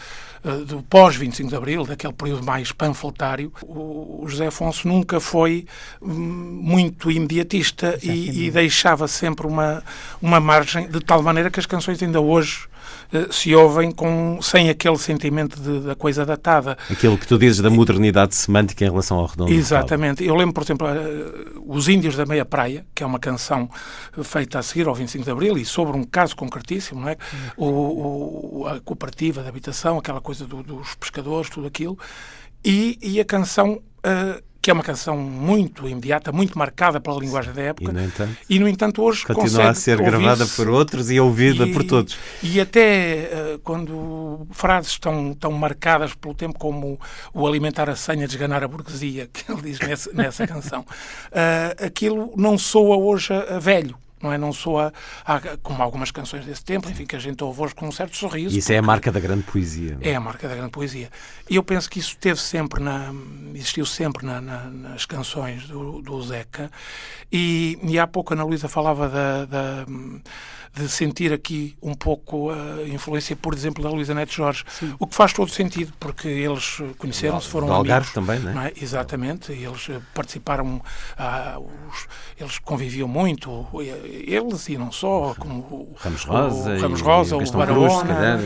do 0.66 0.82
pós-25 0.82 1.48
de 1.48 1.56
Abril, 1.56 1.84
daquele 1.84 2.12
período 2.12 2.44
mais 2.44 2.70
panfletário, 2.72 3.52
o, 3.62 4.24
José 4.26 4.46
Afonso 4.48 4.86
nunca 4.88 5.18
foi 5.20 5.66
hum, 6.02 6.60
muito 6.62 7.10
imediatista 7.10 7.98
e, 8.02 8.46
e 8.46 8.50
deixava 8.50 9.06
sempre 9.08 9.46
uma, 9.46 9.82
uma 10.20 10.40
margem, 10.40 10.88
de 10.88 11.00
tal 11.00 11.22
maneira 11.22 11.50
que 11.50 11.60
as 11.60 11.66
canções 11.66 12.02
ainda 12.02 12.20
hoje 12.20 12.66
eh, 13.12 13.28
se 13.30 13.54
ouvem 13.54 13.90
com, 13.90 14.38
sem 14.42 14.68
aquele 14.70 14.98
sentimento 14.98 15.58
de- 15.60 15.80
da 15.86 15.94
coisa 15.94 16.24
datada. 16.26 16.76
Aquilo 16.90 17.16
que 17.16 17.26
tu 17.26 17.38
dizes 17.38 17.60
da 17.60 17.70
modernidade 17.70 18.34
semântica 18.34 18.84
em 18.84 18.88
relação 18.90 19.18
ao 19.18 19.26
redondo. 19.26 19.50
do 19.50 19.56
Exatamente. 19.56 20.24
Eu 20.24 20.34
lembro, 20.34 20.52
por 20.54 20.62
exemplo, 20.64 20.86
eh, 20.88 21.60
Os 21.66 21.88
Índios 21.88 22.16
da 22.16 22.26
Meia 22.26 22.44
Praia, 22.44 22.84
que 22.94 23.02
é 23.02 23.06
uma 23.06 23.18
canção 23.18 23.68
feita 24.22 24.58
a 24.58 24.62
seguir 24.62 24.86
ao 24.86 24.94
25 24.94 25.24
de 25.24 25.30
Abril 25.30 25.56
e 25.58 25.64
sobre 25.64 25.96
um 25.96 26.04
caso 26.04 26.34
concretíssimo, 26.36 27.00
não 27.00 27.08
é? 27.08 27.16
O, 27.56 27.66
o- 27.66 28.66
a 28.68 28.80
cooperativa 28.80 29.42
de 29.42 29.48
habitação, 29.48 29.98
aquela 29.98 30.20
coisa 30.20 30.33
do- 30.38 30.62
dos 30.62 30.94
pescadores, 30.94 31.50
tudo 31.50 31.66
aquilo. 31.66 31.98
E, 32.64 32.98
e 33.02 33.20
a 33.20 33.24
canção, 33.24 33.80
eh, 34.02 34.42
que 34.62 34.70
é 34.70 34.72
uma 34.72 34.82
canção 34.82 35.18
muito 35.18 35.86
imediata, 35.86 36.32
muito 36.32 36.56
marcada 36.58 36.98
pela 36.98 37.20
linguagem 37.20 37.52
da 37.52 37.60
época. 37.60 37.90
E, 37.90 37.92
no 37.92 38.00
entanto, 38.02 38.36
E, 38.48 38.58
no 38.58 38.66
entanto, 38.68 39.02
hoje 39.02 39.26
Continua 39.26 39.68
a 39.68 39.74
ser 39.74 39.98
gravada 40.00 40.46
por 40.46 40.68
outros 40.70 41.10
e 41.10 41.20
ouvida 41.20 41.66
e- 41.66 41.72
por 41.74 41.84
todos. 41.84 42.16
E 42.42 42.58
até 42.58 42.80
eh, 43.24 43.58
quando 43.62 44.46
frases 44.52 44.98
tão, 44.98 45.34
tão 45.34 45.52
marcadas 45.52 46.14
pelo 46.14 46.34
tempo 46.34 46.58
como 46.58 46.98
o 47.34 47.46
alimentar 47.46 47.90
a 47.90 47.96
senha, 47.96 48.26
desganar 48.26 48.64
a 48.64 48.68
burguesia, 48.68 49.28
que 49.32 49.52
ele 49.52 49.60
diz 49.60 49.78
nessa, 49.80 50.10
nessa 50.14 50.46
canção, 50.46 50.86
eh, 51.30 51.76
aquilo 51.84 52.32
não 52.34 52.56
soa 52.56 52.96
hoje 52.96 53.34
a, 53.34 53.56
a 53.56 53.58
velho. 53.58 53.94
Não 54.24 54.32
é? 54.32 54.38
Não 54.38 54.54
soa 54.54 54.90
a- 55.26 55.40
como 55.62 55.82
algumas 55.82 56.10
canções 56.10 56.46
desse 56.46 56.64
tempo, 56.64 56.88
enfim, 56.88 57.04
que 57.04 57.14
a 57.14 57.18
gente 57.18 57.44
ouve 57.44 57.60
hoje 57.60 57.74
com 57.74 57.86
um 57.86 57.92
certo 57.92 58.16
sorriso. 58.16 58.56
Isso 58.56 58.72
é 58.72 58.78
a 58.78 58.82
marca 58.82 59.12
da 59.12 59.20
grande 59.20 59.42
poesia. 59.42 59.98
é 60.00 60.14
a 60.14 60.20
marca 60.20 60.48
da 60.48 60.54
grande 60.54 60.70
poesia. 60.70 61.10
E 61.48 61.56
eu 61.56 61.62
penso 61.62 61.90
que 61.90 61.98
isso 61.98 62.16
teve 62.16 62.40
sempre 62.40 62.82
na, 62.82 63.12
existiu 63.54 63.84
sempre 63.84 64.24
na- 64.24 64.40
na- 64.40 64.64
nas 64.70 65.04
canções 65.04 65.68
do, 65.68 66.00
do 66.00 66.22
Zeca. 66.22 66.70
E, 67.30 67.78
e 67.82 67.98
há 67.98 68.06
pouco 68.06 68.32
a 68.32 68.36
Ana 68.36 68.44
Luísa 68.44 68.66
falava 68.66 69.08
da, 69.10 69.44
da- 69.44 69.86
de 70.76 70.88
sentir 70.88 71.32
aqui 71.32 71.76
um 71.80 71.94
pouco 71.94 72.50
a 72.50 72.82
influência, 72.88 73.36
por 73.36 73.54
exemplo, 73.54 73.80
da 73.82 73.88
Luísa 73.90 74.12
Neto 74.12 74.32
Jorge, 74.32 74.64
o 74.98 75.06
que 75.06 75.14
faz 75.14 75.32
todo 75.32 75.48
sentido, 75.48 75.92
porque 76.00 76.26
eles 76.26 76.78
conheceram-se, 76.98 77.46
foram 77.48 77.68
Do 77.68 77.72
Algarve 77.74 78.08
amigos, 78.08 78.12
também, 78.14 78.40
não 78.40 78.50
é? 78.50 78.54
não 78.54 78.62
é? 78.62 78.72
Exatamente, 78.82 79.52
eles 79.52 79.88
participaram, 80.12 80.82
ah, 81.16 81.58
os- 81.60 82.08
eles 82.40 82.58
conviviam 82.58 83.06
muito, 83.06 83.68
eles 84.26 84.68
e 84.68 84.78
não 84.78 84.92
só, 84.92 85.34
como 85.38 85.54
o 85.54 85.94
Ramos 85.96 86.24
Rosa 86.24 86.74
o 86.74 86.80
Ramos 86.80 87.00
e 87.00 87.02
Rosa, 87.02 87.36
o 87.36 87.52
Barahona, 87.52 88.40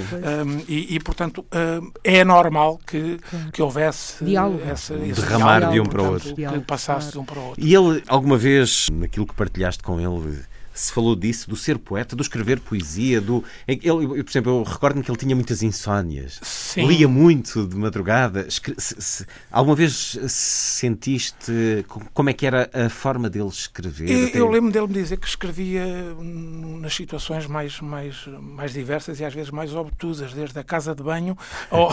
um, 0.46 0.64
e, 0.68 0.94
e, 0.94 1.00
portanto, 1.00 1.44
um, 1.52 1.92
é 2.02 2.25
normal 2.25 2.78
que, 2.87 3.18
que 3.52 3.62
houvesse 3.62 4.25
Diálogo. 4.25 4.62
essa, 4.66 4.94
esse 4.94 5.20
Derramar 5.20 5.58
diálogo, 5.58 5.72
de 5.72 5.80
um 5.80 5.84
para 5.84 6.02
o 6.02 6.12
outro. 6.12 6.34
Que 6.34 6.60
passasse 6.60 7.12
de 7.12 7.18
um 7.18 7.25
para 7.25 7.38
o 7.38 7.46
outro. 7.48 7.64
E 7.64 7.75
ele, 7.75 8.02
alguma 8.08 8.37
vez, 8.37 8.87
naquilo 8.92 9.26
que 9.26 9.34
partilhaste 9.34 9.82
com 9.82 10.00
ele, 10.00 10.40
se 10.78 10.92
falou 10.92 11.16
disso, 11.16 11.49
do 11.50 11.56
ser 11.56 11.76
poeta, 11.78 12.14
do 12.14 12.23
escrever 12.23 12.61
poesia, 12.61 13.20
do. 13.20 13.42
Ele, 13.66 13.80
eu, 13.82 13.99
por 14.25 14.30
exemplo, 14.30 14.52
eu 14.52 14.62
recordo-me 14.62 15.02
que 15.02 15.11
ele 15.11 15.18
tinha 15.18 15.35
muitas 15.35 15.62
insónias. 15.62 16.38
Sim. 16.42 16.87
Lia 16.87 17.08
muito 17.08 17.66
de 17.66 17.75
madrugada. 17.76 18.47
Escre- 18.47 18.75
se- 18.78 19.00
se- 19.00 19.26
alguma 19.50 19.75
vez 19.75 20.16
sentiste 20.28 21.85
co- 21.88 22.02
como 22.14 22.30
é 22.30 22.32
que 22.32 22.47
era 22.47 22.70
a 22.73 22.88
forma 22.88 23.28
dele 23.28 23.49
escrever? 23.49 24.08
E 24.08 24.25
Até- 24.26 24.38
eu 24.40 24.49
lembro 24.49 24.70
dele 24.70 24.87
me 24.87 24.92
dizer 24.94 25.16
que 25.18 25.26
escrevia 25.26 25.85
hum, 26.18 26.78
nas 26.80 26.94
situações 26.94 27.47
mais, 27.47 27.80
mais, 27.80 28.26
mais 28.40 28.73
diversas 28.73 29.18
e 29.20 29.25
às 29.25 29.35
vezes 29.35 29.50
mais 29.50 29.75
obtusas, 29.75 30.32
desde 30.32 30.58
a 30.58 30.62
casa 30.64 30.94
de 30.94 31.02
banho 31.02 31.37
ao, 31.70 31.90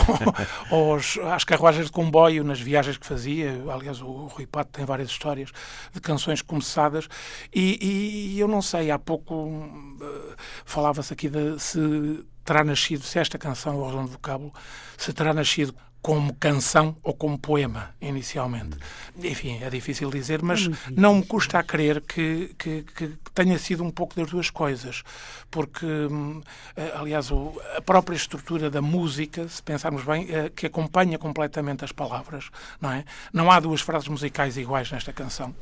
aos, 0.70 1.18
às 1.34 1.44
carruagens 1.44 1.88
de 1.88 1.92
comboio, 1.92 2.44
nas 2.44 2.60
viagens 2.60 2.98
que 2.98 3.06
fazia. 3.06 3.62
Aliás, 3.74 4.02
o 4.02 4.28
Rui 4.28 4.46
Pato 4.46 4.72
tem 4.74 4.86
várias 4.86 5.10
histórias 5.10 5.50
de 5.94 6.00
canções 6.00 6.42
começadas. 6.42 7.08
E, 7.54 8.34
e 8.36 8.40
eu 8.40 8.48
não 8.48 8.62
sei, 8.62 8.75
há 8.80 9.00
pouco 9.00 9.34
hum, 9.36 9.98
eh, 10.02 10.36
falava-se 10.66 11.14
aqui 11.14 11.30
de 11.30 11.60
se 11.60 12.26
terá 12.44 12.64
nascido, 12.64 13.04
se 13.04 13.18
esta 13.20 13.38
canção, 13.38 13.78
o 13.78 13.86
Redondo 13.88 14.12
Vocábulo, 14.12 14.54
se 14.98 15.12
terá 15.14 15.34
nascido 15.34 15.74
como 16.06 16.36
canção 16.36 16.96
ou 17.02 17.16
como 17.16 17.36
poema, 17.36 17.96
inicialmente. 18.00 18.78
Enfim, 19.24 19.58
é 19.64 19.72
difícil 19.72 20.12
dizer, 20.12 20.40
mas 20.44 20.70
não 20.96 21.16
me 21.16 21.26
custa 21.26 21.58
a 21.58 21.64
crer 21.64 22.00
que, 22.00 22.54
que, 22.60 22.84
que 22.84 23.18
tenha 23.34 23.58
sido 23.58 23.84
um 23.84 23.90
pouco 23.90 24.16
das 24.16 24.30
duas 24.30 24.52
coisas. 24.52 25.02
Porque, 25.50 25.84
hum, 25.84 26.44
eh, 26.78 26.92
aliás, 26.94 27.32
a 27.76 27.82
própria 27.82 28.16
estrutura 28.16 28.70
da 28.70 28.84
música, 28.84 29.48
se 29.48 29.64
pensarmos 29.64 30.04
bem, 30.04 30.28
eh, 30.30 30.52
que 30.56 30.68
acompanha 30.68 31.18
completamente 31.18 31.84
as 31.84 31.92
palavras, 31.92 32.52
não 32.80 32.92
é? 32.92 33.04
Não 33.34 33.50
há 33.50 33.60
duas 33.60 33.82
frases 33.82 34.08
musicais 34.08 34.58
iguais 34.58 34.92
nesta 34.92 35.12
canção, 35.12 35.56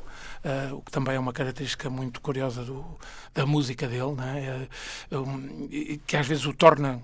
eh, 0.44 0.68
o 0.72 0.82
que 0.82 0.90
também 0.90 1.16
é 1.16 1.18
uma 1.18 1.32
característica 1.32 1.88
muito 1.88 2.20
curiosa 2.20 2.62
do, 2.62 2.84
da 3.32 3.46
música 3.46 3.88
dele, 3.88 4.14
não 4.14 4.24
é? 4.24 4.68
Eh, 5.10 5.16
um, 5.16 5.68
e 5.70 5.96
que 6.06 6.18
às 6.18 6.26
vezes 6.26 6.44
o 6.44 6.52
torna 6.52 7.00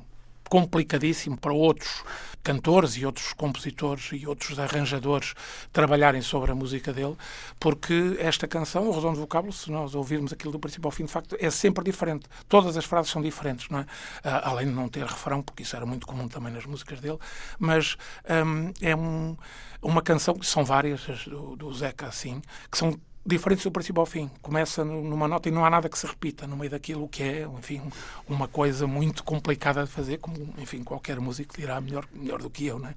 complicadíssimo 0.50 1.38
para 1.38 1.52
outros 1.52 2.02
cantores 2.42 2.96
e 2.96 3.06
outros 3.06 3.32
compositores 3.32 4.10
e 4.12 4.26
outros 4.26 4.58
arranjadores 4.58 5.34
trabalharem 5.72 6.20
sobre 6.22 6.50
a 6.50 6.54
música 6.54 6.92
dele, 6.92 7.16
porque 7.58 8.16
esta 8.18 8.48
canção, 8.48 8.88
o 8.88 8.92
Redondo 8.92 9.20
Vocábulo, 9.20 9.52
se 9.52 9.70
nós 9.70 9.94
ouvirmos 9.94 10.32
aquilo 10.32 10.52
do 10.52 10.58
princípio 10.58 10.88
ao 10.88 10.90
fim, 10.90 11.04
de 11.04 11.12
facto, 11.12 11.36
é 11.38 11.50
sempre 11.50 11.84
diferente. 11.84 12.26
Todas 12.48 12.76
as 12.76 12.84
frases 12.84 13.12
são 13.12 13.22
diferentes, 13.22 13.68
não 13.68 13.78
é? 13.78 13.86
Ah, 14.24 14.50
além 14.50 14.66
de 14.66 14.72
não 14.72 14.88
ter 14.88 15.04
refrão, 15.04 15.40
porque 15.40 15.62
isso 15.62 15.76
era 15.76 15.86
muito 15.86 16.06
comum 16.06 16.26
também 16.26 16.52
nas 16.52 16.66
músicas 16.66 17.00
dele, 17.00 17.18
mas 17.58 17.96
hum, 18.28 18.72
é 18.80 18.96
um, 18.96 19.36
uma 19.80 20.02
canção, 20.02 20.34
que 20.34 20.46
são 20.46 20.64
várias 20.64 21.08
as 21.08 21.24
do, 21.26 21.54
do 21.56 21.72
Zeca 21.72 22.06
assim, 22.06 22.42
que 22.70 22.76
são 22.76 22.98
diferentes 23.24 23.64
do 23.64 23.70
princípio 23.70 24.00
ao 24.00 24.06
fim. 24.06 24.30
Começa 24.40 24.84
numa 24.84 25.28
nota 25.28 25.48
e 25.48 25.52
não 25.52 25.64
há 25.64 25.70
nada 25.70 25.88
que 25.88 25.98
se 25.98 26.06
repita 26.06 26.46
no 26.46 26.56
meio 26.56 26.70
daquilo 26.70 27.08
que 27.08 27.22
é, 27.22 27.48
enfim, 27.58 27.82
uma 28.28 28.48
coisa 28.48 28.86
muito 28.86 29.22
complicada 29.22 29.84
de 29.84 29.90
fazer, 29.90 30.18
como, 30.18 30.36
enfim, 30.58 30.82
qualquer 30.82 31.20
músico 31.20 31.54
dirá 31.56 31.80
melhor, 31.80 32.06
melhor 32.12 32.40
do 32.40 32.48
que 32.48 32.66
eu, 32.66 32.78
né? 32.78 32.94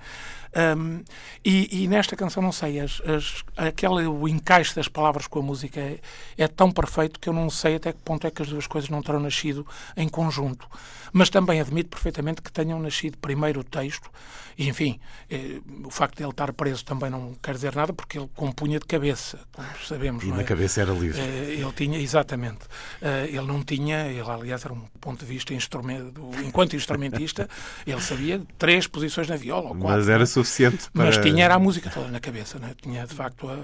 Um, 0.78 1.04
e, 1.44 1.84
e, 1.84 1.88
nesta 1.88 2.16
canção, 2.16 2.42
não 2.42 2.52
sei, 2.52 2.80
as, 2.80 3.02
as, 3.02 3.44
aquele, 3.58 4.06
o 4.06 4.28
encaixe 4.28 4.76
das 4.76 4.88
palavras 4.88 5.26
com 5.26 5.40
a 5.40 5.42
música 5.42 5.80
é, 5.80 6.00
é, 6.38 6.48
tão 6.48 6.72
perfeito 6.72 7.20
que 7.20 7.28
eu 7.28 7.34
não 7.34 7.50
sei 7.50 7.76
até 7.76 7.92
que 7.92 8.00
ponto 8.02 8.26
é 8.28 8.32
que 8.32 8.42
as 8.42 8.50
duas 8.50 8.68
coisas 8.68 8.90
não 8.90 9.02
terão 9.02 9.20
nascido 9.20 9.66
em 9.98 10.08
conjunto. 10.08 10.68
Mas 11.12 11.30
também 11.30 11.60
admito 11.60 11.90
perfeitamente 11.90 12.42
que 12.42 12.52
tenham 12.52 12.80
nascido 12.80 13.18
primeiro 13.18 13.62
o 13.62 13.64
texto, 13.64 14.10
e 14.58 14.70
enfim, 14.70 15.00
eh, 15.30 15.60
o 15.84 15.90
facto 15.90 16.18
de 16.18 16.24
ele 16.24 16.32
estar 16.32 16.54
preso 16.54 16.86
também 16.86 17.10
não 17.10 17.34
quer 17.42 17.56
dizer 17.56 17.76
nada, 17.76 17.92
porque 17.94 18.18
ele 18.18 18.30
compunha 18.36 18.80
de 18.80 18.86
cabeça, 18.86 19.40
como 19.52 19.68
sabemos. 19.88 20.13
E 20.22 20.28
na 20.28 20.42
é? 20.42 20.44
cabeça 20.44 20.82
era 20.82 20.92
livre. 20.92 21.20
Eh, 21.20 21.58
ele 21.60 21.72
tinha, 21.74 22.00
exatamente. 22.00 22.60
Eh, 23.02 23.28
ele 23.30 23.46
não 23.48 23.64
tinha, 23.64 24.08
ele 24.08 24.30
aliás 24.30 24.64
era 24.66 24.74
um 24.74 24.82
ponto 25.00 25.20
de 25.20 25.26
vista 25.26 25.54
instrumento, 25.54 26.22
enquanto 26.44 26.76
instrumentista, 26.76 27.50
ele 27.88 28.02
sabia 28.02 28.42
três 28.58 28.88
posições 28.88 29.28
na 29.28 29.36
viola 29.36 29.70
ou 29.70 29.76
quatro. 29.76 29.98
Mas 29.98 30.10
era 30.10 30.26
suficiente 30.26 30.90
para... 30.92 31.06
Mas 31.06 31.18
tinha 31.18 31.46
era 31.46 31.56
a 31.56 31.60
música 31.60 31.90
toda 31.90 32.10
na 32.10 32.20
cabeça, 32.20 32.60
né? 32.60 32.74
tinha 32.82 33.06
de 33.06 33.14
facto, 33.14 33.48
a... 33.50 33.58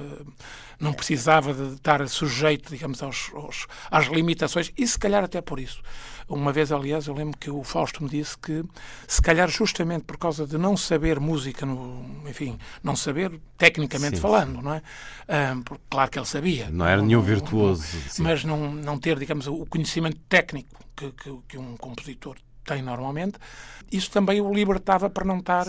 não 0.79 0.93
precisava 0.93 1.53
de 1.53 1.75
estar 1.75 2.07
sujeito, 2.07 2.69
digamos, 2.69 3.01
aos, 3.03 3.31
aos, 3.33 3.67
às 3.91 4.07
limitações, 4.07 4.71
e 4.77 4.87
se 4.87 4.97
calhar 4.97 5.23
até 5.23 5.41
por 5.41 5.59
isso. 5.59 5.81
Uma 6.29 6.53
vez, 6.53 6.71
aliás, 6.71 7.07
eu 7.07 7.13
lembro 7.15 7.37
que 7.37 7.49
o 7.49 7.63
Fausto 7.63 8.03
me 8.03 8.09
disse 8.09 8.37
que, 8.37 8.63
se 9.07 9.19
calhar 9.19 9.49
justamente 9.49 10.03
por 10.03 10.15
causa 10.15 10.45
de 10.45 10.57
não 10.59 10.77
saber 10.77 11.19
música, 11.19 11.65
no, 11.65 12.05
enfim, 12.29 12.57
não 12.83 12.95
saber 12.95 13.39
tecnicamente 13.57 14.17
sim, 14.17 14.21
falando, 14.21 14.57
sim. 14.57 14.61
não 14.63 14.73
é? 14.73 14.81
Um, 15.53 15.63
porque, 15.63 15.83
claro 15.89 16.11
que 16.11 16.19
ele 16.19 16.25
sabia. 16.27 16.69
Não 16.69 16.85
era 16.85 17.01
nenhum 17.01 17.21
virtuoso. 17.21 17.83
Mas 18.19 18.43
não, 18.43 18.71
não 18.71 18.99
ter, 18.99 19.17
digamos, 19.17 19.47
o 19.47 19.65
conhecimento 19.65 20.19
técnico 20.29 20.69
que, 20.95 21.11
que, 21.11 21.39
que 21.47 21.57
um 21.57 21.75
compositor 21.75 22.37
tem 22.69 22.81
normalmente, 22.81 23.37
isso 23.91 24.11
também 24.11 24.39
o 24.39 24.53
libertava 24.53 25.09
para 25.09 25.25
não 25.25 25.39
estar, 25.39 25.65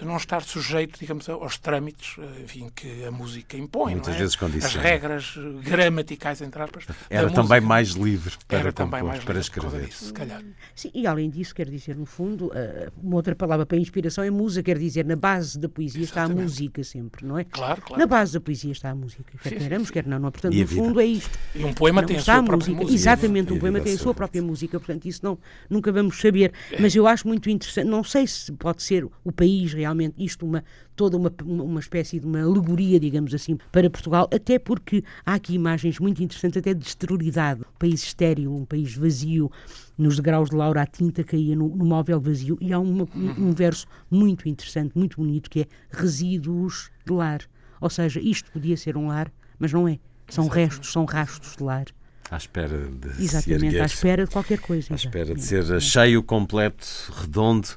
não 0.00 0.16
estar 0.16 0.42
sujeito, 0.42 0.98
digamos, 0.98 1.28
aos 1.28 1.56
trâmites 1.56 2.16
eh, 2.18 2.42
enfim, 2.42 2.68
que 2.74 3.04
a 3.04 3.12
música 3.12 3.56
impõe. 3.56 3.92
Muitas 3.92 4.16
é? 4.16 4.18
vezes 4.18 4.34
condiciona. 4.34 4.66
As 4.66 4.74
regras 4.74 5.38
gramaticais, 5.62 6.40
entre 6.42 6.60
aspas. 6.62 6.84
Era 7.08 7.30
também 7.30 7.60
mais 7.60 7.90
livre 7.90 8.34
para 8.48 8.58
Era 8.58 8.72
compor, 8.72 8.90
também 8.90 9.08
mais 9.08 9.22
para 9.22 9.38
escrever. 9.38 9.86
Disso, 9.86 10.06
se 10.06 10.12
calhar. 10.12 10.42
Sim, 10.74 10.90
e 10.92 11.06
além 11.06 11.30
disso, 11.30 11.54
quer 11.54 11.70
dizer, 11.70 11.96
no 11.96 12.06
fundo, 12.06 12.50
eh, 12.54 12.90
uma 13.00 13.16
outra 13.16 13.36
palavra 13.36 13.64
para 13.64 13.78
inspiração 13.78 14.24
é 14.24 14.30
musa, 14.30 14.62
quer 14.64 14.76
dizer, 14.76 15.04
na 15.04 15.16
base 15.16 15.56
da 15.58 15.68
poesia 15.68 16.02
Exatamente. 16.02 16.32
está 16.32 16.40
a 16.40 16.44
música 16.44 16.84
sempre, 16.84 17.24
não 17.24 17.38
é? 17.38 17.44
Claro, 17.44 17.82
claro. 17.82 18.00
Na 18.00 18.06
base 18.06 18.32
da 18.32 18.40
poesia 18.40 18.72
está 18.72 18.90
a 18.90 18.94
música, 18.96 19.22
quer 19.42 19.56
queiramos, 19.56 19.90
quer 19.90 20.06
não, 20.06 20.18
não. 20.18 20.32
Portanto, 20.32 20.54
E 20.54 20.62
no 20.62 20.66
fundo 20.66 21.00
é 21.00 21.04
isto. 21.06 21.38
E 21.54 21.64
um 21.64 21.72
poema 21.72 22.00
Não, 22.00 22.08
tem 22.08 22.16
a 22.16 22.20
sua 22.20 22.34
a 22.34 22.42
própria 22.42 22.56
música. 22.56 22.76
música. 22.82 22.94
Exatamente, 22.94 23.52
um 23.52 23.58
poema 23.60 23.80
tem 23.80 23.94
a 23.94 23.98
sua. 23.98 24.14
própria 24.14 24.42
música, 24.42 24.80
portanto, 24.80 25.04
isso 25.06 25.20
não, 25.22 25.38
nunca 25.68 25.92
vamos 25.92 26.18
saber. 26.18 26.39
Mas 26.78 26.94
eu 26.94 27.06
acho 27.06 27.26
muito 27.26 27.50
interessante, 27.50 27.86
não 27.88 28.04
sei 28.04 28.26
se 28.26 28.52
pode 28.52 28.82
ser 28.82 29.06
o 29.24 29.32
país 29.32 29.72
realmente 29.72 30.14
isto 30.18 30.46
uma 30.46 30.64
toda 31.00 31.16
uma, 31.16 31.32
uma 31.42 31.80
espécie 31.80 32.20
de 32.20 32.26
uma 32.26 32.42
alegoria, 32.42 33.00
digamos 33.00 33.32
assim, 33.32 33.56
para 33.72 33.88
Portugal, 33.88 34.28
até 34.30 34.58
porque 34.58 35.02
há 35.24 35.32
aqui 35.32 35.54
imagens 35.54 35.98
muito 35.98 36.22
interessantes 36.22 36.58
até 36.58 36.74
de 36.74 36.86
esterilidade. 36.86 37.62
Um 37.62 37.78
país 37.78 38.02
estéril, 38.02 38.54
um 38.54 38.66
país 38.66 38.94
vazio, 38.94 39.50
nos 39.96 40.16
degraus 40.16 40.50
de 40.50 40.56
Laura 40.56 40.82
a 40.82 40.86
tinta 40.86 41.24
caía 41.24 41.56
no, 41.56 41.74
no 41.74 41.86
móvel 41.86 42.20
vazio 42.20 42.58
e 42.60 42.70
há 42.70 42.78
uma, 42.78 43.08
um, 43.16 43.48
um 43.48 43.52
verso 43.52 43.86
muito 44.10 44.46
interessante, 44.46 44.92
muito 44.94 45.16
bonito, 45.16 45.48
que 45.48 45.60
é 45.60 45.66
resíduos 45.90 46.90
de 47.06 47.12
lar. 47.14 47.40
Ou 47.80 47.88
seja, 47.88 48.20
isto 48.20 48.52
podia 48.52 48.76
ser 48.76 48.96
um 48.96 49.08
lar, 49.08 49.32
mas 49.58 49.72
não 49.72 49.88
é. 49.88 49.98
São 50.28 50.48
restos, 50.48 50.92
são 50.92 51.06
rastros 51.06 51.56
de 51.56 51.62
lar. 51.62 51.86
À 52.30 52.36
espera 52.36 52.78
de 52.78 53.22
Exatamente, 53.22 53.80
à 53.80 53.84
espera 53.84 54.24
de 54.24 54.30
qualquer 54.30 54.60
coisa. 54.60 54.92
À 54.92 54.96
espera 54.96 55.34
de 55.34 55.42
ser 55.42 55.80
cheio, 55.80 56.22
completo, 56.22 56.86
redondo. 57.20 57.68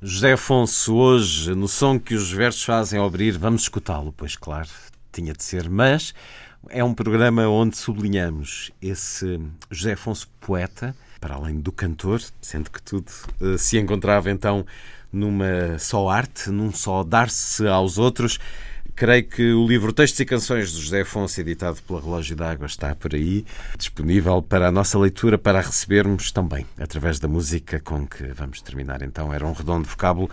José 0.00 0.32
Afonso, 0.32 0.96
hoje, 0.96 1.54
no 1.54 1.68
som 1.68 1.96
que 1.96 2.16
os 2.16 2.32
versos 2.32 2.64
fazem 2.64 2.98
ao 2.98 3.06
abrir, 3.06 3.38
vamos 3.38 3.62
escutá-lo, 3.62 4.12
pois 4.12 4.34
claro, 4.34 4.68
tinha 5.12 5.32
de 5.32 5.44
ser, 5.44 5.70
mas 5.70 6.12
é 6.68 6.82
um 6.82 6.92
programa 6.92 7.46
onde 7.46 7.76
sublinhamos 7.76 8.72
esse 8.82 9.40
José 9.70 9.92
Afonso 9.92 10.28
poeta, 10.40 10.94
para 11.20 11.36
além 11.36 11.60
do 11.60 11.70
cantor, 11.70 12.20
sendo 12.40 12.68
que 12.68 12.82
tudo 12.82 13.06
eh, 13.40 13.56
se 13.56 13.78
encontrava 13.78 14.28
então 14.28 14.66
numa 15.12 15.78
só 15.78 16.08
arte, 16.08 16.50
num 16.50 16.72
só 16.72 17.04
dar-se 17.04 17.66
aos 17.68 17.98
outros. 17.98 18.40
Creio 18.94 19.24
que 19.24 19.52
o 19.52 19.66
livro 19.66 19.92
Textos 19.92 20.20
e 20.20 20.24
Canções 20.24 20.70
de 20.70 20.80
José 20.80 21.00
Afonso, 21.00 21.40
editado 21.40 21.82
pela 21.82 22.00
Relógio 22.00 22.36
d'Água, 22.36 22.66
está 22.66 22.94
por 22.94 23.14
aí, 23.14 23.44
disponível 23.76 24.42
para 24.42 24.68
a 24.68 24.72
nossa 24.72 24.98
leitura, 24.98 25.38
para 25.38 25.58
a 25.58 25.62
recebermos 25.62 26.30
também, 26.30 26.66
através 26.78 27.18
da 27.18 27.26
música 27.26 27.80
com 27.80 28.06
que 28.06 28.24
vamos 28.34 28.60
terminar. 28.60 29.02
Então, 29.02 29.32
era 29.32 29.46
um 29.46 29.52
redondo 29.52 29.88
vocábulo. 29.88 30.30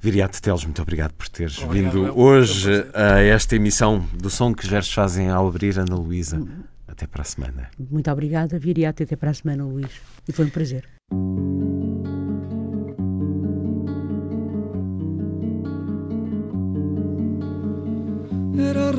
Viriato 0.00 0.40
Teles, 0.40 0.64
muito 0.64 0.80
obrigado 0.82 1.12
por 1.14 1.26
teres 1.28 1.58
Obrigado, 1.58 1.92
vindo 1.92 2.06
eu. 2.06 2.18
hoje 2.18 2.70
a 2.94 3.18
esta 3.20 3.56
emissão 3.56 4.06
do 4.12 4.28
som 4.28 4.54
que 4.54 4.62
os 4.62 4.68
versos 4.68 4.92
fazem 4.92 5.30
ao 5.30 5.48
abrir, 5.48 5.78
Ana 5.78 5.96
Luísa. 5.96 6.40
Até 6.86 7.06
para 7.06 7.22
a 7.22 7.24
semana. 7.24 7.70
Muito 7.78 8.10
obrigada, 8.10 8.58
Viriato, 8.58 9.02
até 9.02 9.16
para 9.16 9.30
a 9.30 9.34
semana, 9.34 9.64
Luís. 9.64 9.90
E 10.28 10.32
foi 10.32 10.44
um 10.44 10.50
prazer. 10.50 10.84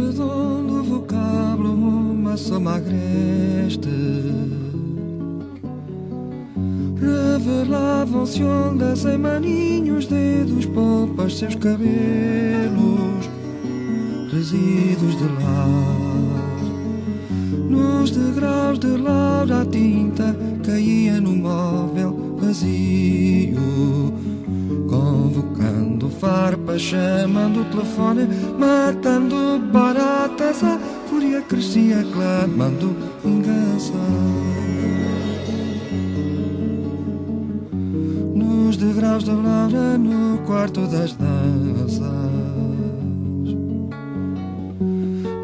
Redondo 0.07 0.83
vocábulo, 0.83 1.73
uma 1.73 2.37
soma 2.37 2.75
agreste. 2.75 3.89
Revelavam-se 6.99 8.43
ondas 8.43 9.05
em 9.05 9.17
maninhos, 9.17 10.07
dedos, 10.07 10.65
polpas, 10.65 11.37
seus 11.37 11.55
cabelos, 11.55 13.29
resíduos 14.31 15.17
de 15.17 15.23
lar. 15.43 16.07
Nos 17.69 18.11
degraus 18.11 18.79
de 18.79 18.97
laura 18.97 19.61
a 19.61 19.65
tinta 19.65 20.35
caía 20.65 21.19
no 21.19 21.35
móvel 21.35 22.37
vazio 22.39 24.16
Farpas, 26.19 26.81
chamando 26.81 27.61
o 27.61 27.65
telefone 27.65 28.27
Matando 28.57 29.59
baratas, 29.71 30.63
a 30.63 30.79
fúria 31.09 31.41
crescia 31.41 32.05
clamando 32.11 32.95
vingança 33.23 33.93
Nos 38.33 38.77
degraus 38.77 39.23
da 39.23 39.33
laura, 39.33 39.97
no 39.97 40.39
quarto 40.39 40.81
das 40.87 41.13
danças. 41.13 41.99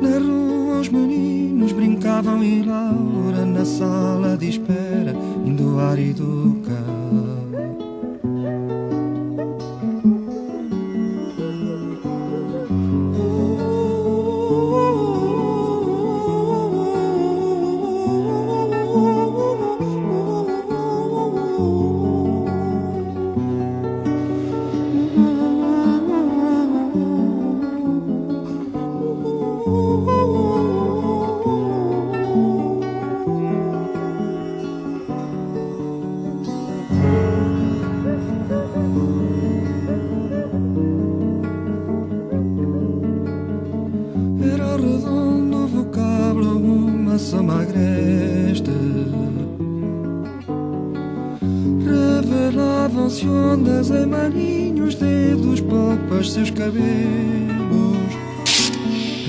Na 0.02 0.20
rua 0.20 0.80
os 0.82 0.90
meninos 0.90 1.72
brincavam 1.72 2.44
e 2.44 2.64
Laura 2.64 3.46
na 3.46 3.64
sala 3.64 4.36
de 4.38 4.50
espera, 4.50 5.16
indo 5.46 5.80
ar 5.80 5.98
ondas 53.94 54.02
em 54.02 54.06
maninhos, 54.06 54.96
dedos, 54.96 55.62
polpas, 55.62 56.32
seus 56.32 56.50
cabelos, 56.50 56.84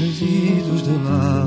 resíduos 0.01 0.83
de 0.83 0.93
lar. 1.05 1.47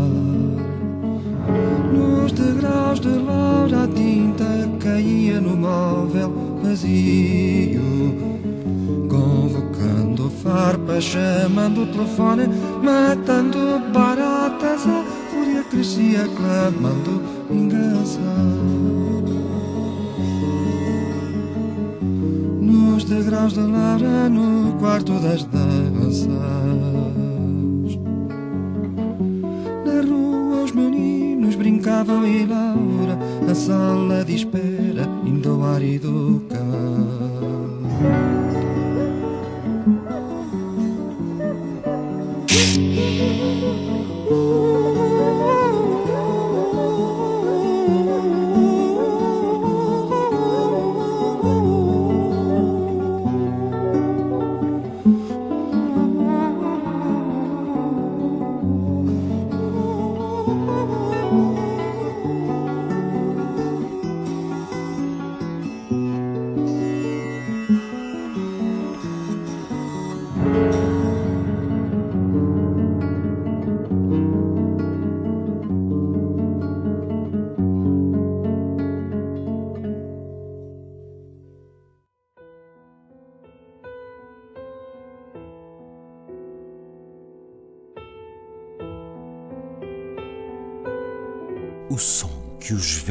Nos 1.94 2.32
degraus 2.32 3.00
de 3.00 3.10
laura 3.10 3.84
a 3.84 3.88
tinta 3.88 4.46
caía 4.80 5.40
no 5.42 5.56
móvel 5.56 6.32
vazio 6.62 7.82
Convocando 9.10 10.30
farpas, 10.30 11.04
chamando 11.06 11.84
o 11.84 11.88
telefone 11.88 12.48
Matando 12.84 13.80
baratas, 13.94 14.86
a 14.86 15.04
fúria 15.32 15.64
crescia 15.64 16.28
clamando 16.36 17.22
engasar. 17.50 19.47
Degraus 23.08 23.54
da 23.54 23.66
Lara, 23.66 24.30
no 24.30 24.74
quarto 24.80 25.14
das 25.20 25.44
danças. 25.46 26.28
Na 29.86 30.02
rua 30.08 30.64
os 30.64 30.72
meninos 30.72 31.56
brincavam 31.56 32.26
e 32.26 32.46
Laura, 32.46 33.18
na 33.46 33.56
sala 33.56 34.24
de 34.26 34.36
espera, 34.36 35.08
indo 35.26 35.50
ao 35.50 35.64
ar 35.64 35.82